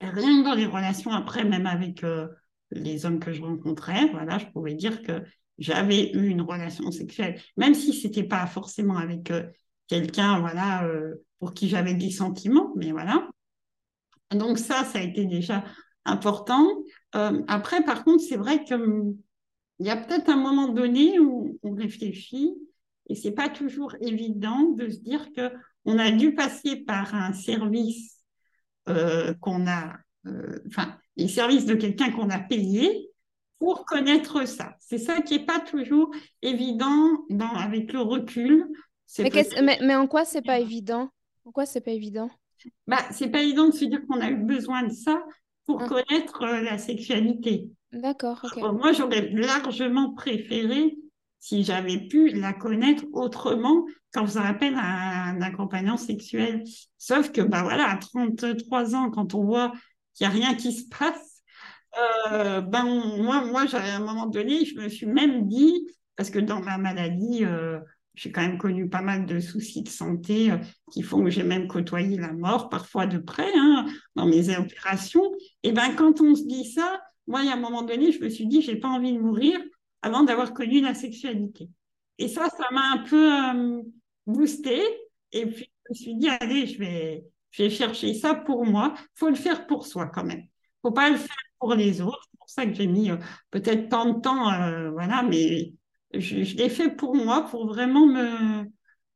rien 0.00 0.42
dans 0.42 0.54
les 0.54 0.66
relations 0.66 1.12
après, 1.12 1.44
même 1.44 1.66
avec 1.66 2.04
les 2.70 3.06
hommes 3.06 3.18
que 3.18 3.32
je 3.32 3.42
rencontrais, 3.42 4.06
voilà, 4.12 4.38
je 4.38 4.46
pouvais 4.46 4.74
dire 4.74 5.02
que 5.02 5.22
j'avais 5.58 6.12
eu 6.12 6.28
une 6.28 6.42
relation 6.42 6.90
sexuelle, 6.92 7.40
même 7.56 7.74
si 7.74 7.92
c'était 7.92 8.22
pas 8.22 8.46
forcément 8.46 8.96
avec 8.96 9.32
quelqu'un, 9.88 10.38
voilà, 10.38 10.88
pour 11.40 11.52
qui 11.54 11.68
j'avais 11.68 11.94
des 11.94 12.10
sentiments, 12.10 12.72
mais 12.76 12.92
voilà. 12.92 13.28
Donc 14.32 14.58
ça, 14.58 14.84
ça 14.84 14.98
a 14.98 15.02
été 15.02 15.24
déjà 15.24 15.64
important. 16.04 16.66
Euh, 17.14 17.42
après, 17.48 17.82
par 17.84 18.04
contre, 18.04 18.22
c'est 18.22 18.36
vrai 18.36 18.64
qu'il 18.64 19.14
y 19.80 19.90
a 19.90 19.96
peut-être 19.96 20.28
un 20.28 20.36
moment 20.36 20.68
donné 20.68 21.18
où 21.18 21.58
on 21.62 21.74
réfléchit 21.74 22.54
et 23.08 23.14
c'est 23.14 23.32
pas 23.32 23.48
toujours 23.48 23.94
évident 24.00 24.70
de 24.76 24.88
se 24.88 24.98
dire 24.98 25.32
que 25.32 25.50
on 25.84 25.98
a 25.98 26.10
dû 26.10 26.34
passer 26.34 26.76
par 26.76 27.14
un 27.14 27.32
service 27.32 28.18
euh, 28.88 29.32
qu'on 29.40 29.66
a, 29.66 29.96
euh, 30.26 30.58
enfin, 30.66 30.98
les 31.16 31.28
services 31.28 31.64
de 31.64 31.74
quelqu'un 31.74 32.10
qu'on 32.10 32.28
a 32.30 32.38
payé 32.38 33.10
pour 33.58 33.86
connaître 33.86 34.46
ça. 34.46 34.76
C'est 34.80 34.98
ça 34.98 35.20
qui 35.22 35.34
est 35.34 35.46
pas 35.46 35.60
toujours 35.60 36.10
évident 36.42 37.24
dans, 37.30 37.52
avec 37.54 37.92
le 37.92 38.00
recul. 38.00 38.66
Mais, 39.18 39.30
mais, 39.62 39.78
mais, 39.82 39.96
en 39.96 40.06
quoi 40.06 40.24
c'est 40.24 40.42
pas 40.42 40.60
évident? 40.60 41.10
En 41.44 41.50
quoi 41.50 41.64
c'est 41.64 41.80
pas 41.80 41.92
évident? 41.92 42.30
Bah, 42.86 42.98
c'est 43.10 43.28
pas 43.28 43.42
évident 43.42 43.68
de 43.68 43.74
se 43.74 43.84
dire 43.84 44.00
qu'on 44.06 44.20
a 44.20 44.30
eu 44.30 44.36
besoin 44.36 44.82
de 44.82 44.92
ça 44.92 45.22
pour 45.66 45.82
ah. 45.82 45.88
connaître 45.88 46.42
euh, 46.42 46.62
la 46.62 46.78
sexualité. 46.78 47.68
D'accord. 47.92 48.44
moi, 48.74 48.92
j'aurais 48.92 49.30
largement 49.30 50.12
préféré 50.14 50.96
si 51.40 51.62
j'avais 51.62 51.98
pu 51.98 52.30
la 52.30 52.52
connaître 52.52 53.04
autrement 53.12 53.86
quand 54.12 54.24
vous 54.24 54.38
appelle 54.38 54.74
à 54.76 55.24
un 55.28 55.40
accompagnant 55.40 55.96
sexuel. 55.96 56.64
Sauf 56.98 57.30
que, 57.30 57.40
bah 57.40 57.62
voilà, 57.62 57.88
à 57.90 57.96
33 57.96 58.94
ans, 58.94 59.10
quand 59.10 59.34
on 59.34 59.44
voit 59.44 59.72
qu'il 60.14 60.26
n'y 60.28 60.32
a 60.32 60.36
rien 60.36 60.54
qui 60.54 60.72
se 60.72 60.88
passe, 60.88 61.42
euh, 62.32 62.60
ben, 62.60 62.84
moi, 62.84 63.44
moi, 63.44 63.64
à 63.72 63.96
un 63.96 64.00
moment 64.00 64.26
donné, 64.26 64.64
je 64.64 64.78
me 64.78 64.88
suis 64.88 65.06
même 65.06 65.46
dit, 65.46 65.86
parce 66.16 66.30
que 66.30 66.38
dans 66.38 66.60
ma 66.60 66.78
maladie, 66.78 67.44
euh, 67.44 67.78
j'ai 68.18 68.32
quand 68.32 68.40
même 68.40 68.58
connu 68.58 68.88
pas 68.88 69.00
mal 69.00 69.26
de 69.26 69.38
soucis 69.38 69.82
de 69.82 69.88
santé 69.88 70.50
euh, 70.50 70.56
qui 70.92 71.02
font 71.02 71.22
que 71.22 71.30
j'ai 71.30 71.44
même 71.44 71.68
côtoyé 71.68 72.18
la 72.18 72.32
mort, 72.32 72.68
parfois 72.68 73.06
de 73.06 73.18
près, 73.18 73.50
hein, 73.56 73.86
dans 74.16 74.26
mes 74.26 74.56
opérations. 74.56 75.22
Et 75.62 75.70
ben 75.70 75.94
quand 75.94 76.20
on 76.20 76.34
se 76.34 76.42
dit 76.42 76.64
ça, 76.64 77.00
moi, 77.28 77.40
à 77.40 77.52
un 77.52 77.56
moment 77.56 77.82
donné, 77.82 78.10
je 78.10 78.20
me 78.20 78.28
suis 78.28 78.46
dit, 78.46 78.60
j'ai 78.60 78.76
pas 78.76 78.88
envie 78.88 79.12
de 79.12 79.20
mourir 79.20 79.60
avant 80.02 80.24
d'avoir 80.24 80.52
connu 80.52 80.80
la 80.80 80.94
sexualité. 80.94 81.68
Et 82.18 82.26
ça, 82.26 82.48
ça 82.48 82.66
m'a 82.72 82.92
un 82.94 82.98
peu 83.04 83.32
euh, 83.32 83.82
boosté. 84.26 84.82
Et 85.30 85.46
puis, 85.46 85.70
je 85.86 85.90
me 85.90 85.94
suis 85.94 86.14
dit, 86.16 86.28
allez, 86.28 86.66
je 86.66 86.78
vais, 86.78 87.24
je 87.52 87.62
vais 87.62 87.70
chercher 87.70 88.14
ça 88.14 88.34
pour 88.34 88.66
moi. 88.66 88.94
faut 89.14 89.28
le 89.28 89.36
faire 89.36 89.66
pour 89.68 89.86
soi 89.86 90.06
quand 90.06 90.24
même. 90.24 90.42
faut 90.82 90.90
pas 90.90 91.10
le 91.10 91.16
faire 91.18 91.36
pour 91.60 91.74
les 91.74 92.00
autres. 92.00 92.26
C'est 92.32 92.38
pour 92.38 92.50
ça 92.50 92.66
que 92.66 92.74
j'ai 92.74 92.88
mis 92.88 93.12
euh, 93.12 93.16
peut-être 93.52 93.88
tant 93.88 94.12
de 94.12 94.20
temps, 94.20 94.50
voilà, 94.92 95.22
mais 95.22 95.72
je, 96.14 96.56
l'ai 96.56 96.68
fait 96.68 96.90
pour 96.90 97.14
moi, 97.14 97.46
pour 97.46 97.66
vraiment 97.66 98.06
me 98.06 98.64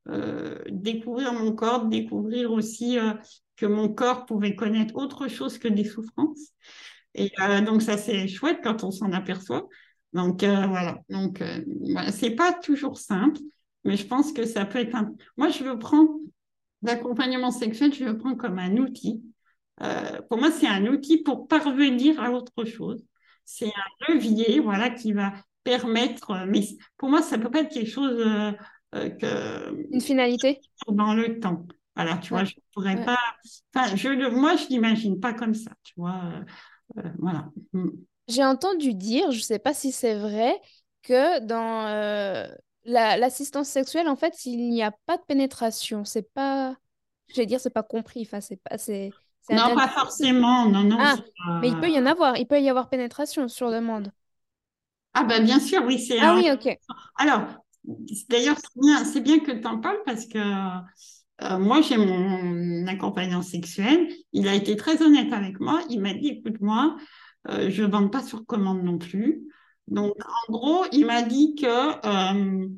euh, 0.09 0.59
découvrir 0.69 1.33
mon 1.33 1.53
corps, 1.53 1.87
découvrir 1.87 2.51
aussi 2.51 2.99
euh, 2.99 3.15
que 3.57 3.67
mon 3.67 3.89
corps 3.89 4.27
pouvait 4.27 4.55
connaître 4.57 4.97
autre 4.97 5.29
chose 5.29 5.59
que 5.59 5.69
des 5.69 5.85
souffrances. 5.85 6.51
Et 7.15 7.31
euh, 7.41 7.61
donc 7.61 7.83
ça 7.83 7.97
c'est 7.97 8.27
chouette 8.27 8.61
quand 8.63 8.85
on 8.85 8.91
s'en 8.91 9.13
aperçoit. 9.13 9.69
Donc 10.13 10.45
voilà. 10.45 10.99
Donc 11.09 11.43
c'est 12.11 12.35
pas 12.35 12.53
toujours 12.53 12.99
simple, 12.99 13.39
mais 13.85 13.97
je 13.97 14.07
pense 14.07 14.33
que 14.33 14.45
ça 14.45 14.67
peut 14.67 14.81
être. 14.81 14.95
Un... 14.95 15.15
Moi 15.39 15.49
je 15.49 15.65
le 15.65 15.79
prends 15.79 16.07
l'accompagnement 16.83 17.51
sexuel, 17.51 17.95
je 17.95 18.05
le 18.05 18.19
prends 18.19 18.35
comme 18.35 18.59
un 18.59 18.77
outil. 18.77 19.23
pour 20.29 20.39
moi, 20.39 20.51
c'est 20.51 20.67
un 20.67 20.87
outil 20.87 21.23
pour 21.23 21.49
parvenir 21.49 22.21
à 22.21 22.31
autre 22.33 22.65
chose. 22.65 23.03
C'est 23.45 23.69
un 23.69 24.13
levier, 24.13 24.61
voilà, 24.61 24.91
qui 24.91 25.13
va 25.13 25.33
permettre, 25.65 26.31
euh, 26.31 26.47
mais 26.47 26.61
pour 26.97 27.09
moi, 27.09 27.23
ça 27.23 27.37
ne 27.37 27.43
peut 27.43 27.51
pas 27.51 27.61
être 27.61 27.73
quelque 27.73 27.91
chose 27.91 28.19
euh, 28.19 28.53
euh, 28.95 29.11
que... 29.11 29.93
Une 29.93 30.01
finalité? 30.01 30.61
Dans 30.89 31.15
le 31.15 31.39
temps. 31.41 31.67
Voilà, 31.95 32.17
tu 32.19 32.31
vois, 32.31 32.45
je 32.45 32.55
ne 32.57 32.63
pourrais 32.73 33.05
pas... 33.05 33.19
Enfin, 33.75 33.95
je, 33.95 34.29
moi, 34.31 34.57
je 34.57 34.65
ne 34.65 34.69
l'imagine 34.71 35.21
pas 35.21 35.35
comme 35.35 35.55
ça, 35.55 35.73
tu 35.83 35.95
vois. 35.97 36.23
voilà. 37.19 37.51
Mm. 37.73 37.91
J'ai 38.29 38.45
entendu 38.45 38.95
dire, 38.95 39.31
je 39.31 39.39
ne 39.39 39.43
sais 39.43 39.59
pas 39.59 39.75
si 39.75 39.93
c'est 39.93 40.15
vrai, 40.15 40.59
que 41.03 41.41
dans 41.41 42.49
l'assistance 42.85 43.69
sexuelle, 43.69 44.09
en 44.09 44.17
fait, 44.17 44.47
il 44.47 44.71
n'y 44.71 44.83
a 44.83 44.93
pas 45.07 45.17
de 45.17 45.23
pénétration. 45.27 46.05
C'est 46.05 46.33
pas... 46.33 46.77
Je 47.29 47.37
vais 47.37 47.47
dire, 47.47 47.61
c'est 47.61 47.71
pas 47.71 47.83
compris. 47.83 48.23
Enfin, 48.23 48.41
c'est 48.41 48.57
pas... 48.57 48.77
Non, 49.51 49.75
pas 49.75 49.89
forcément. 49.89 50.67
Non, 50.67 50.85
non. 50.85 50.97
Ah, 50.99 51.17
mais 51.61 51.69
il 51.69 51.79
peut 51.79 51.91
y 51.91 51.99
en 51.99 52.07
avoir. 52.07 52.37
Il 52.37 52.47
peut 52.47 52.61
y 52.61 52.71
avoir 52.71 52.89
pénétration 52.89 53.49
sur 53.49 53.71
demande. 53.71 54.13
Ah 55.15 55.25
ben 55.25 55.45
bien 55.45 55.61
sûr, 55.61 55.83
oui, 55.87 55.99
c'est 55.99 56.19
Ah 56.21 56.35
oui, 56.37 56.51
ok. 56.51 56.77
Alors, 57.17 57.47
d'ailleurs, 58.29 58.57
c'est 59.05 59.21
bien, 59.21 59.41
que 59.41 59.53
tu 59.53 59.67
en 59.67 59.79
parles 59.79 60.01
parce 60.07 60.27
que 60.27 60.39
euh, 60.39 61.59
moi, 61.59 61.81
j'ai 61.83 61.97
mon 61.97 62.87
accompagnant 62.87 63.43
sexuel. 63.43 64.09
Il 64.33 64.49
a 64.49 64.55
été 64.55 64.77
très 64.77 65.03
honnête 65.03 65.33
avec 65.33 65.61
moi. 65.61 65.83
Il 65.91 66.01
m'a 66.01 66.15
dit, 66.15 66.29
écoute-moi, 66.29 66.97
euh, 67.49 67.71
je 67.71 67.83
ne 67.83 67.89
vends 67.89 68.09
pas 68.09 68.23
sur 68.23 68.47
commande 68.47 68.83
non 68.83 68.99
plus. 68.99 69.43
Donc, 69.89 70.15
en 70.49 70.53
gros, 70.53 70.85
il 70.93 71.07
m'a 71.07 71.23
dit 71.23 71.57
que 71.57 71.67
euh, 71.67 72.69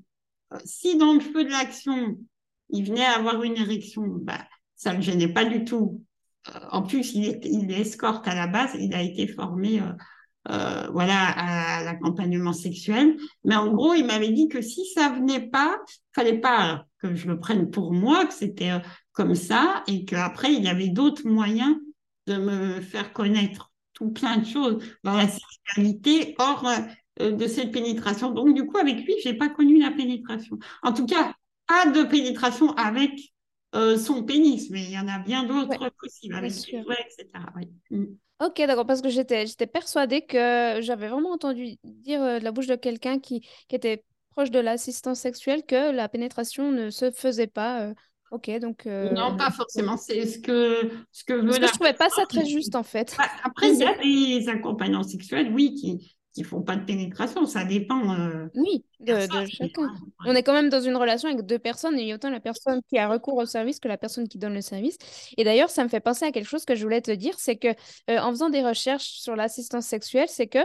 si 0.65 0.97
dans 0.97 1.15
le 1.15 1.21
feu 1.21 1.45
de 1.45 1.51
l'action, 1.51 2.17
il 2.71 2.85
venait 2.85 3.05
avoir 3.05 3.43
une 3.43 3.57
érection, 3.57 4.03
bah, 4.07 4.47
ça 4.75 4.93
ne 4.93 4.97
le 4.97 5.03
gênait 5.03 5.33
pas 5.33 5.45
du 5.45 5.65
tout. 5.65 6.03
en 6.71 6.83
plus, 6.83 7.15
il 7.15 7.27
est, 7.27 7.41
il 7.45 7.71
est 7.71 7.81
escorte 7.81 8.27
à 8.27 8.35
la 8.35 8.47
base. 8.47 8.75
Il 8.81 8.95
a 8.95 9.03
été 9.03 9.29
formé 9.29 9.81
euh, 10.51 10.89
voilà, 10.93 11.31
à 11.31 11.85
l'accompagnement 11.85 12.53
sexuel. 12.53 13.17
Mais 13.45 13.57
en 13.57 13.73
gros, 13.73 13.95
il 13.95 14.05
m'avait 14.05 14.31
dit 14.31 14.49
que 14.49 14.61
si 14.61 14.85
ça 14.95 15.09
venait 15.09 15.49
pas, 15.49 15.79
fallait 16.15 16.39
pas 16.39 16.85
que 16.99 17.15
je 17.15 17.29
le 17.29 17.39
prenne 17.39 17.71
pour 17.71 17.93
moi, 17.93 18.27
que 18.27 18.35
c'était 18.35 18.73
euh, 18.73 18.79
comme 19.13 19.35
ça, 19.35 19.83
et 19.87 20.05
qu'après, 20.05 20.53
il 20.53 20.63
y 20.63 20.69
avait 20.69 20.89
d'autres 20.89 21.27
moyens 21.27 21.75
de 22.27 22.37
me 22.37 22.81
faire 22.83 23.13
connaître 23.15 23.73
tout 23.95 24.11
plein 24.11 24.37
de 24.37 24.45
choses 24.45 24.85
dans 25.03 25.17
la 25.17 25.29
sexualité 25.29 26.35
hors 26.39 26.69
euh, 27.21 27.31
de 27.31 27.47
cette 27.47 27.73
pénétration. 27.73 28.31
Donc, 28.31 28.55
du 28.55 28.67
coup, 28.67 28.77
avec 28.77 28.97
lui, 28.97 29.15
j'ai 29.23 29.35
pas 29.35 29.49
connu 29.49 29.81
la 29.81 29.93
pénétration. 29.93 30.59
En 30.83 30.93
tout 30.93 31.07
cas, 31.07 31.35
pas 31.67 31.91
de 31.91 32.03
pénétration 32.03 32.73
avec 32.73 33.13
son 33.99 34.23
pénis, 34.23 34.71
mais 34.71 34.85
il 34.85 34.93
y 34.93 34.99
en 35.01 35.09
a 35.09 35.19
bien 35.19 35.43
d'autres 35.43 35.91
possibles, 35.99 36.37
avec 36.37 36.53
jouets, 36.53 37.07
etc. 37.11 37.45
Ok, 38.41 38.61
d'accord, 38.67 38.87
parce 38.87 39.01
que 39.01 39.09
j'étais, 39.09 39.47
j'étais 39.47 39.67
persuadée 39.67 40.23
que 40.23 40.79
j'avais 40.81 41.09
vraiment 41.09 41.31
entendu 41.31 41.77
dire 41.85 42.23
euh, 42.23 42.39
de 42.41 42.45
la 42.45 42.51
bouche 42.51 42.67
de 42.67 42.75
quelqu'un 42.75 43.21
qui, 43.21 43.47
qui 43.69 43.77
était 43.77 44.03
proche 44.31 44.51
de 44.51 44.59
l'assistance 44.59 45.21
sexuelle 45.21 45.63
que 45.65 45.93
la 45.93 46.09
pénétration 46.09 46.73
ne 46.73 46.91
se 46.91 47.11
faisait 47.13 47.47
pas. 47.47 47.83
Euh. 47.83 47.95
Ok, 48.33 48.51
donc. 48.59 48.87
Euh, 48.87 49.11
non, 49.11 49.37
pas 49.37 49.53
forcément. 49.53 49.97
C'est 49.97 50.27
ce 50.27 50.41
que, 50.41 50.91
ce 51.13 51.23
que 51.23 51.35
veut 51.35 51.47
Parce 51.47 51.59
que 51.61 51.67
je 51.69 51.73
trouvais 51.75 51.93
pas 51.93 52.09
ça 52.09 52.27
très 52.27 52.45
juste, 52.45 52.75
en 52.75 52.83
fait. 52.83 53.15
Bah, 53.17 53.25
après, 53.45 53.71
il 53.71 53.79
y 53.79 53.85
a 53.85 53.97
des 54.43 54.49
accompagnants 54.49 55.05
sexuels, 55.05 55.53
oui, 55.53 55.75
qui, 55.75 56.17
qui 56.35 56.43
font 56.43 56.63
pas 56.63 56.77
de 56.77 56.85
pénétration. 56.85 57.47
Ça 57.47 57.65
dépend. 57.65 58.13
Euh, 58.19 58.47
oui, 58.55 58.85
de, 59.01 59.21
chacun. 59.49 59.89
On 60.27 60.35
est 60.35 60.43
quand 60.43 60.53
même 60.53 60.69
dans 60.69 60.81
une 60.81 60.97
relation 60.97 61.29
avec 61.29 61.47
deux 61.47 61.61
personnes. 61.61 61.99
Il 61.99 62.07
y 62.07 62.13
a 62.13 62.17
autant 62.17 62.31
la 62.31 62.41
personne 62.41 62.81
qui 62.89 62.99
a 62.99 63.09
recours 63.09 63.37
au 63.37 63.47
service 63.47 63.79
que 63.79 63.89
la 63.89 63.97
personne 63.97 64.29
qui 64.29 64.39
donne 64.39 64.55
le 64.55 64.61
service. 64.61 64.99
Et 65.37 65.45
d'ailleurs, 65.45 65.71
ça 65.71 65.85
me 65.85 65.89
fait 65.89 66.01
penser 66.01 66.25
à 66.25 66.33
quelque 66.33 66.49
chose 66.49 66.65
que 66.65 66.75
je 66.75 66.83
voulais 66.83 67.01
te 67.01 67.13
dire, 67.13 67.35
c'est 67.39 67.57
que 67.57 67.69
euh, 68.11 68.19
en 68.19 68.31
faisant 68.31 68.51
des 68.51 68.63
recherches 68.63 69.21
sur 69.21 69.37
l'assistance 69.37 69.87
sexuelle, 69.87 70.29
c'est 70.29 70.49
que 70.49 70.59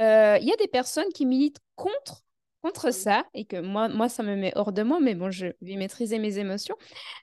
euh, 0.00 0.36
il 0.40 0.48
y 0.48 0.52
a 0.52 0.56
des 0.56 0.68
personnes 0.68 1.08
qui 1.14 1.24
militent 1.24 1.60
contre 1.76 2.22
contre 2.62 2.92
ça 2.92 3.26
et 3.34 3.44
que 3.44 3.60
moi, 3.60 3.90
moi, 3.90 4.08
ça 4.08 4.22
me 4.22 4.34
met 4.36 4.50
hors 4.56 4.72
de 4.72 4.82
moi, 4.82 4.98
mais 4.98 5.14
bon, 5.14 5.30
je 5.30 5.48
vais 5.60 5.76
maîtriser 5.76 6.18
mes 6.18 6.38
émotions. 6.38 6.76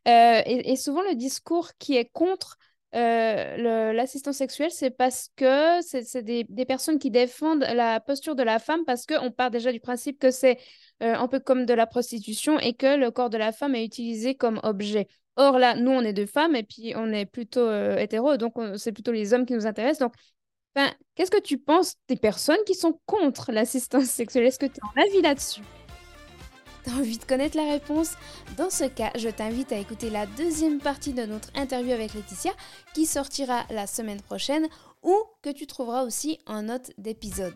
et, 0.06 0.76
souvent, 0.76 1.02
le 1.02 1.16
discours 1.16 1.72
qui 1.80 1.98
est 1.98 2.06
contre 2.14 2.60
euh, 2.94 3.94
l'assistance 3.94 4.38
sexuelle, 4.38 4.72
c'est 4.72 4.92
parce 4.92 5.30
que 5.36 5.82
c'est 5.82 6.24
des, 6.24 6.46
personnes 6.66 7.00
qui 7.00 7.10
défendent 7.10 7.66
la 7.74 8.00
posture 8.00 8.36
de 8.36 8.44
la 8.44 8.60
femme 8.60 8.84
parce 8.86 9.06
qu'on 9.06 9.32
part 9.32 9.52
déjà 9.52 9.72
du 9.72 9.80
principe 9.80 10.20
que 10.20 10.32
c'est 10.32 10.58
euh, 11.02 11.16
un 11.16 11.28
peu 11.28 11.40
comme 11.40 11.66
de 11.66 11.74
la 11.74 11.88
prostitution 11.88 12.60
et 12.60 12.74
que 12.74 12.98
le 12.98 13.12
corps 13.12 13.30
de 13.30 13.38
la 13.38 13.52
femme 13.52 13.76
est 13.76 13.86
utilisé 13.86 14.36
comme 14.36 14.60
objet. 14.64 15.08
Or 15.38 15.58
là, 15.58 15.76
nous, 15.76 15.92
on 15.92 16.02
est 16.02 16.14
deux 16.14 16.26
femmes 16.26 16.56
et 16.56 16.64
puis 16.64 16.94
on 16.96 17.12
est 17.14 17.26
plutôt 17.26 17.62
euh, 17.62 17.98
hétéro, 17.98 18.36
donc 18.36 18.56
c'est 18.76 18.92
plutôt 18.92 19.14
les 19.14 19.34
hommes 19.34 19.46
qui 19.46 19.54
nous 19.54 19.66
intéressent. 19.66 20.10
Donc, 20.10 20.14
qu'est-ce 21.16 21.32
que 21.32 21.42
tu 21.42 21.58
penses 21.58 21.96
des 22.10 22.18
personnes 22.18 22.64
qui 22.66 22.76
sont 22.76 23.00
contre 23.06 23.52
l'assistance 23.54 24.06
sexuelle? 24.06 24.46
Est-ce 24.46 24.60
que 24.60 24.66
tu 24.66 24.80
as 24.82 25.00
un 25.00 25.04
avis 25.04 25.22
là-dessus? 25.22 25.62
T'as 26.84 26.94
envie 26.94 27.18
de 27.18 27.24
connaître 27.26 27.58
la 27.58 27.70
réponse? 27.72 28.14
Dans 28.58 28.70
ce 28.70 28.86
cas, 28.86 29.12
je 29.16 29.30
t'invite 29.30 29.72
à 29.72 29.78
écouter 29.78 30.10
la 30.10 30.26
deuxième 30.26 30.80
partie 30.80 31.14
de 31.14 31.26
notre 31.26 31.50
interview 31.56 31.92
avec 31.92 32.14
Laetitia 32.14 32.52
qui 32.94 33.06
sortira 33.06 33.66
la 33.70 33.86
semaine 33.86 34.22
prochaine 34.22 34.68
ou 35.04 35.16
que 35.44 35.50
tu 35.50 35.68
trouveras 35.68 36.04
aussi 36.04 36.40
en 36.48 36.64
note 36.64 36.92
d'épisode. 36.98 37.54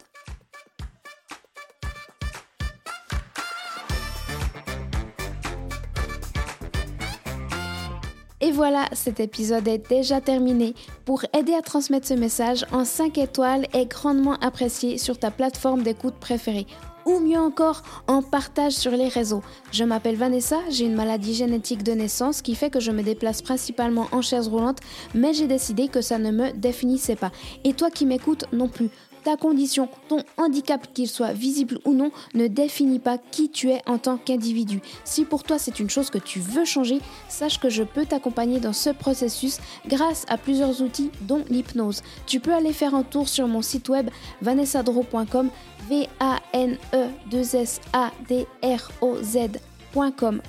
Et 8.41 8.51
voilà, 8.51 8.87
cet 8.91 9.19
épisode 9.19 9.67
est 9.67 9.89
déjà 9.89 10.21
terminé. 10.21 10.75
Pour 11.03 11.25
aider 11.35 11.53
à 11.55 11.63
transmettre 11.63 12.05
ce 12.05 12.13
message 12.13 12.63
en 12.71 12.85
5 12.85 13.17
étoiles 13.17 13.65
est 13.73 13.87
grandement 13.87 14.35
apprécié 14.35 14.99
sur 14.99 15.17
ta 15.17 15.31
plateforme 15.31 15.81
d'écoute 15.81 16.15
préférée 16.19 16.67
ou 17.05 17.19
mieux 17.19 17.39
encore 17.39 17.83
en 18.07 18.21
partage 18.21 18.73
sur 18.73 18.91
les 18.91 19.07
réseaux. 19.07 19.43
Je 19.71 19.83
m'appelle 19.83 20.15
Vanessa, 20.15 20.57
j'ai 20.69 20.85
une 20.85 20.95
maladie 20.95 21.33
génétique 21.33 21.83
de 21.83 21.93
naissance 21.93 22.41
qui 22.41 22.55
fait 22.55 22.69
que 22.69 22.79
je 22.79 22.91
me 22.91 23.03
déplace 23.03 23.41
principalement 23.41 24.07
en 24.11 24.21
chaise 24.21 24.47
roulante, 24.47 24.79
mais 25.13 25.33
j'ai 25.33 25.47
décidé 25.47 25.87
que 25.87 26.01
ça 26.01 26.17
ne 26.17 26.31
me 26.31 26.51
définissait 26.51 27.15
pas. 27.15 27.31
Et 27.63 27.73
toi 27.73 27.89
qui 27.89 28.05
m'écoutes 28.05 28.45
non 28.51 28.67
plus 28.67 28.89
ta 29.25 29.35
condition, 29.37 29.89
ton 30.07 30.19
handicap, 30.37 30.93
qu'il 30.93 31.09
soit 31.09 31.33
visible 31.33 31.79
ou 31.83 31.93
non, 31.93 32.11
ne 32.35 32.47
définit 32.47 32.99
pas 32.99 33.17
qui 33.17 33.49
tu 33.49 33.71
es 33.71 33.81
en 33.87 33.97
tant 33.97 34.17
qu'individu. 34.17 34.81
Si 35.03 35.25
pour 35.25 35.43
toi 35.43 35.57
c'est 35.57 35.79
une 35.79 35.89
chose 35.89 36.11
que 36.11 36.19
tu 36.19 36.39
veux 36.39 36.63
changer, 36.63 36.99
sache 37.27 37.59
que 37.59 37.69
je 37.69 37.81
peux 37.81 38.05
t'accompagner 38.05 38.59
dans 38.59 38.71
ce 38.71 38.91
processus 38.91 39.57
grâce 39.87 40.25
à 40.29 40.37
plusieurs 40.37 40.81
outils 40.83 41.09
dont 41.21 41.43
l'hypnose. 41.49 42.03
Tu 42.27 42.39
peux 42.39 42.53
aller 42.53 42.71
faire 42.71 42.93
un 42.93 43.01
tour 43.01 43.27
sur 43.27 43.47
mon 43.47 43.63
site 43.63 43.89
web 43.89 44.11
vanessadro.com 44.43 45.49
v 45.89 46.07
a 46.19 46.39
n 46.53 46.77
e 46.93 47.07
2 47.31 47.55
s 47.55 47.81
a 47.93 48.11
d 48.29 48.45
r 48.61 48.91
o 49.01 49.17
z.com. 49.23 50.41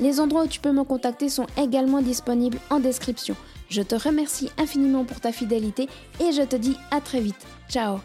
Les 0.00 0.20
endroits 0.20 0.44
où 0.44 0.48
tu 0.48 0.60
peux 0.60 0.72
me 0.72 0.84
contacter 0.84 1.28
sont 1.28 1.46
également 1.56 2.00
disponibles 2.00 2.58
en 2.70 2.78
description. 2.78 3.34
Je 3.72 3.80
te 3.80 3.94
remercie 3.94 4.50
infiniment 4.58 5.06
pour 5.06 5.18
ta 5.18 5.32
fidélité 5.32 5.88
et 6.20 6.32
je 6.32 6.42
te 6.42 6.56
dis 6.56 6.76
à 6.90 7.00
très 7.00 7.22
vite. 7.22 7.46
Ciao 7.70 8.00